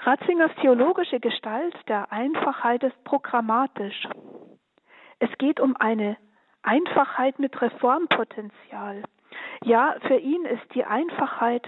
Ratzingers 0.03 0.53
theologische 0.61 1.19
Gestalt 1.19 1.75
der 1.89 2.13
Einfachheit 2.13 2.83
ist 2.83 3.05
programmatisch. 3.05 4.07
Es 5.19 5.31
geht 5.39 5.59
um 5.59 5.77
eine 5.77 6.19
Einfachheit 6.63 7.39
mit 7.39 7.61
Reformpotenzial. 7.61 9.03
Ja, 9.65 9.97
für 10.07 10.17
ihn 10.17 10.45
ist 10.45 10.75
die 10.75 10.85
Einfachheit 10.85 11.67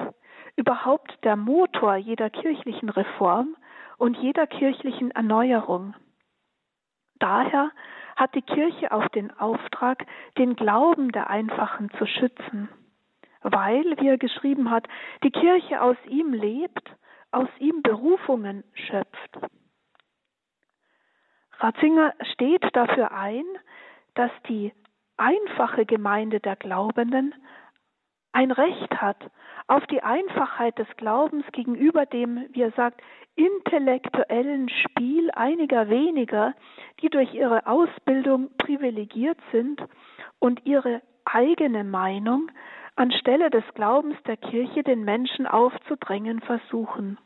überhaupt 0.57 1.13
der 1.25 1.37
Motor 1.37 1.97
jeder 1.97 2.29
kirchlichen 2.29 2.91
Reform 2.91 3.57
und 3.97 4.19
jeder 4.19 4.47
kirchlichen 4.47 5.11
Erneuerung. 5.13 5.95
Daher 7.23 7.71
hat 8.17 8.35
die 8.35 8.43
Kirche 8.43 8.91
auch 8.91 9.07
den 9.09 9.31
Auftrag, 9.39 10.05
den 10.39 10.57
Glauben 10.57 11.13
der 11.13 11.31
Einfachen 11.31 11.89
zu 11.97 12.05
schützen, 12.05 12.69
weil, 13.43 13.85
wie 14.01 14.09
er 14.09 14.19
geschrieben 14.19 14.71
hat, 14.71 14.89
die 15.23 15.31
Kirche 15.31 15.81
aus 15.81 15.97
ihm 16.09 16.33
lebt, 16.33 16.83
aus 17.31 17.49
ihm 17.61 17.81
Berufungen 17.83 18.65
schöpft. 18.75 19.39
Ratzinger 21.61 22.13
steht 22.33 22.65
dafür 22.73 23.13
ein, 23.13 23.45
dass 24.15 24.33
die 24.49 24.73
einfache 25.17 25.87
Gemeinde 25.87 26.41
der 26.41 26.57
Glaubenden 26.57 27.37
ein 28.33 28.51
Recht 28.51 29.01
hat 29.01 29.31
auf 29.69 29.87
die 29.87 30.03
Einfachheit 30.03 30.79
des 30.79 30.89
Glaubens 30.97 31.45
gegenüber 31.53 32.07
dem, 32.07 32.47
wie 32.51 32.63
er 32.63 32.73
sagt, 32.73 33.01
intellektuellen 33.37 34.69
Spiel 34.69 35.31
einiger 35.33 35.89
weniger, 35.89 36.55
die 37.01 37.09
durch 37.09 37.33
ihre 37.35 37.67
Ausbildung 37.67 38.51
privilegiert 38.59 39.39
sind 39.53 39.83
und 40.39 40.67
ihre 40.67 41.03
eigene 41.25 41.85
Meinung 41.85 42.51
anstelle 42.97 43.51
des 43.51 43.65
Glaubens 43.75 44.17
der 44.27 44.37
Kirche 44.37 44.83
den 44.83 45.05
Menschen 45.05 45.47
aufzudrängen 45.47 46.41
versuchen. 46.41 47.19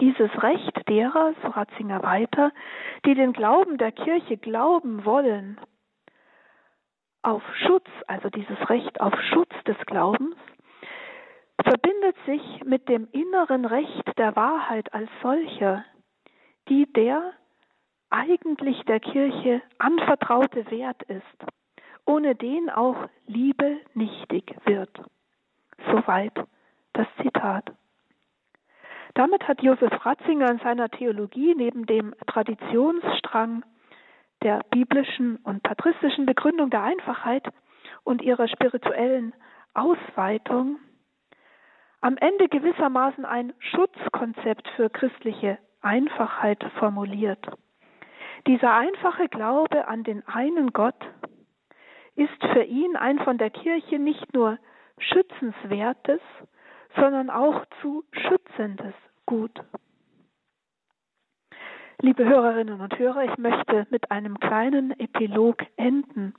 Dieses 0.00 0.30
Recht 0.42 0.88
derer, 0.88 1.34
so 1.42 1.48
Ratzinger 1.48 2.02
weiter, 2.02 2.50
die 3.06 3.14
den 3.14 3.32
Glauben 3.32 3.78
der 3.78 3.92
Kirche 3.92 4.36
glauben 4.36 5.04
wollen, 5.04 5.60
auf 7.24 7.42
Schutz, 7.66 7.88
also 8.06 8.28
dieses 8.30 8.68
Recht 8.68 9.00
auf 9.00 9.14
Schutz 9.32 9.52
des 9.66 9.76
Glaubens, 9.86 10.36
verbindet 11.62 12.16
sich 12.26 12.64
mit 12.64 12.88
dem 12.88 13.08
inneren 13.12 13.64
Recht 13.64 14.18
der 14.18 14.36
Wahrheit 14.36 14.92
als 14.92 15.08
solcher, 15.22 15.84
die 16.68 16.92
der 16.92 17.32
eigentlich 18.10 18.80
der 18.84 19.00
Kirche 19.00 19.62
anvertraute 19.78 20.70
Wert 20.70 21.02
ist 21.04 21.44
ohne 22.06 22.34
den 22.34 22.70
auch 22.70 23.08
Liebe 23.26 23.78
nichtig 23.94 24.54
wird. 24.64 24.90
Soweit 25.90 26.34
das 26.92 27.06
Zitat. 27.22 27.72
Damit 29.14 29.46
hat 29.46 29.62
Josef 29.62 30.04
Ratzinger 30.04 30.50
in 30.50 30.58
seiner 30.58 30.88
Theologie 30.88 31.54
neben 31.54 31.86
dem 31.86 32.14
Traditionsstrang 32.26 33.64
der 34.44 34.60
biblischen 34.70 35.36
und 35.38 35.62
patristischen 35.62 36.26
Begründung 36.26 36.70
der 36.70 36.82
Einfachheit 36.82 37.48
und 38.04 38.22
ihrer 38.22 38.46
spirituellen 38.46 39.34
Ausweitung 39.72 40.78
am 42.00 42.18
Ende 42.18 42.48
gewissermaßen 42.48 43.24
ein 43.24 43.54
Schutzkonzept 43.58 44.68
für 44.76 44.90
christliche 44.90 45.58
Einfachheit 45.80 46.62
formuliert. 46.78 47.44
Dieser 48.46 48.74
einfache 48.74 49.28
Glaube 49.28 49.88
an 49.88 50.04
den 50.04 50.26
einen 50.28 50.74
Gott 50.74 51.02
ist 52.14 52.44
für 52.52 52.62
ihn 52.62 52.96
ein 52.96 53.18
von 53.20 53.38
der 53.38 53.48
Kirche 53.48 53.98
nicht 53.98 54.34
nur 54.34 54.58
schützenswertes, 54.98 56.20
sondern 56.94 57.30
auch 57.30 57.64
zu 57.80 58.04
schützendes 58.12 58.94
Gut. 59.24 59.58
Liebe 62.00 62.24
Hörerinnen 62.24 62.80
und 62.80 62.98
Hörer, 62.98 63.24
ich 63.24 63.38
möchte 63.38 63.86
mit 63.90 64.10
einem 64.10 64.38
kleinen 64.40 64.98
Epilog 64.98 65.58
enden. 65.76 66.34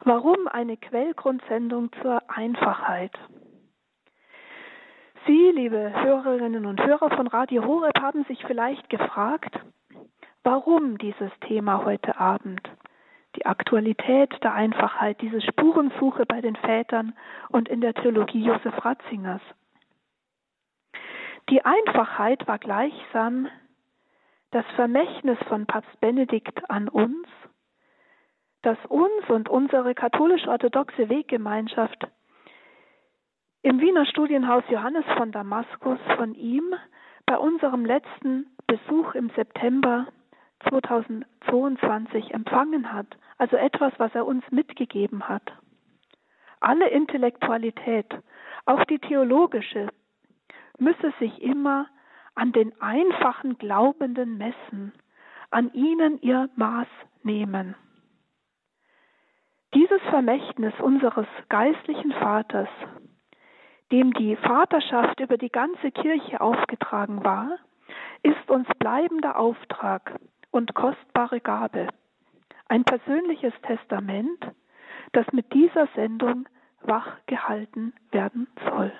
Warum 0.00 0.48
eine 0.48 0.76
Quellgrundsendung 0.76 1.90
zur 2.02 2.20
Einfachheit? 2.28 3.12
Sie, 5.26 5.52
liebe 5.54 5.92
Hörerinnen 5.94 6.66
und 6.66 6.84
Hörer 6.84 7.08
von 7.10 7.28
Radio 7.28 7.64
Horeb, 7.64 7.98
haben 8.00 8.24
sich 8.24 8.44
vielleicht 8.44 8.90
gefragt, 8.90 9.58
warum 10.42 10.98
dieses 10.98 11.30
Thema 11.46 11.84
heute 11.84 12.18
Abend? 12.18 12.60
Die 13.36 13.46
Aktualität 13.46 14.34
der 14.42 14.54
Einfachheit, 14.54 15.20
diese 15.20 15.40
Spurensuche 15.40 16.26
bei 16.26 16.40
den 16.40 16.56
Vätern 16.56 17.14
und 17.48 17.68
in 17.68 17.80
der 17.80 17.94
Theologie 17.94 18.44
Josef 18.44 18.84
Ratzingers. 18.84 19.42
Die 21.48 21.64
Einfachheit 21.64 22.46
war 22.46 22.58
gleichsam 22.58 23.48
das 24.54 24.64
Vermächtnis 24.76 25.36
von 25.48 25.66
Papst 25.66 26.00
Benedikt 26.00 26.70
an 26.70 26.88
uns, 26.88 27.26
das 28.62 28.78
uns 28.88 29.28
und 29.28 29.48
unsere 29.48 29.96
katholisch-orthodoxe 29.96 31.08
Weggemeinschaft 31.08 32.06
im 33.62 33.80
Wiener 33.80 34.06
Studienhaus 34.06 34.62
Johannes 34.68 35.04
von 35.16 35.32
Damaskus 35.32 35.98
von 36.16 36.34
ihm 36.34 36.72
bei 37.26 37.36
unserem 37.36 37.84
letzten 37.84 38.46
Besuch 38.68 39.16
im 39.16 39.30
September 39.30 40.06
2022 40.68 42.32
empfangen 42.32 42.92
hat, 42.92 43.08
also 43.38 43.56
etwas, 43.56 43.92
was 43.98 44.14
er 44.14 44.24
uns 44.24 44.44
mitgegeben 44.52 45.28
hat. 45.28 45.52
Alle 46.60 46.88
Intellektualität, 46.90 48.06
auch 48.66 48.84
die 48.84 49.00
theologische, 49.00 49.88
müsse 50.78 51.12
sich 51.18 51.42
immer 51.42 51.88
an 52.34 52.52
den 52.52 52.80
einfachen 52.80 53.58
Glaubenden 53.58 54.38
messen, 54.38 54.92
an 55.50 55.72
ihnen 55.72 56.20
ihr 56.20 56.48
Maß 56.56 56.88
nehmen. 57.22 57.76
Dieses 59.74 60.00
Vermächtnis 60.10 60.74
unseres 60.80 61.26
geistlichen 61.48 62.12
Vaters, 62.12 62.68
dem 63.90 64.12
die 64.12 64.36
Vaterschaft 64.36 65.20
über 65.20 65.36
die 65.36 65.50
ganze 65.50 65.90
Kirche 65.90 66.40
aufgetragen 66.40 67.24
war, 67.24 67.58
ist 68.22 68.50
uns 68.50 68.66
bleibender 68.78 69.38
Auftrag 69.38 70.18
und 70.50 70.74
kostbare 70.74 71.40
Gabe, 71.40 71.88
ein 72.68 72.84
persönliches 72.84 73.52
Testament, 73.62 74.38
das 75.12 75.26
mit 75.32 75.52
dieser 75.52 75.88
Sendung 75.94 76.48
wach 76.80 77.18
gehalten 77.26 77.92
werden 78.10 78.46
soll. 78.68 78.92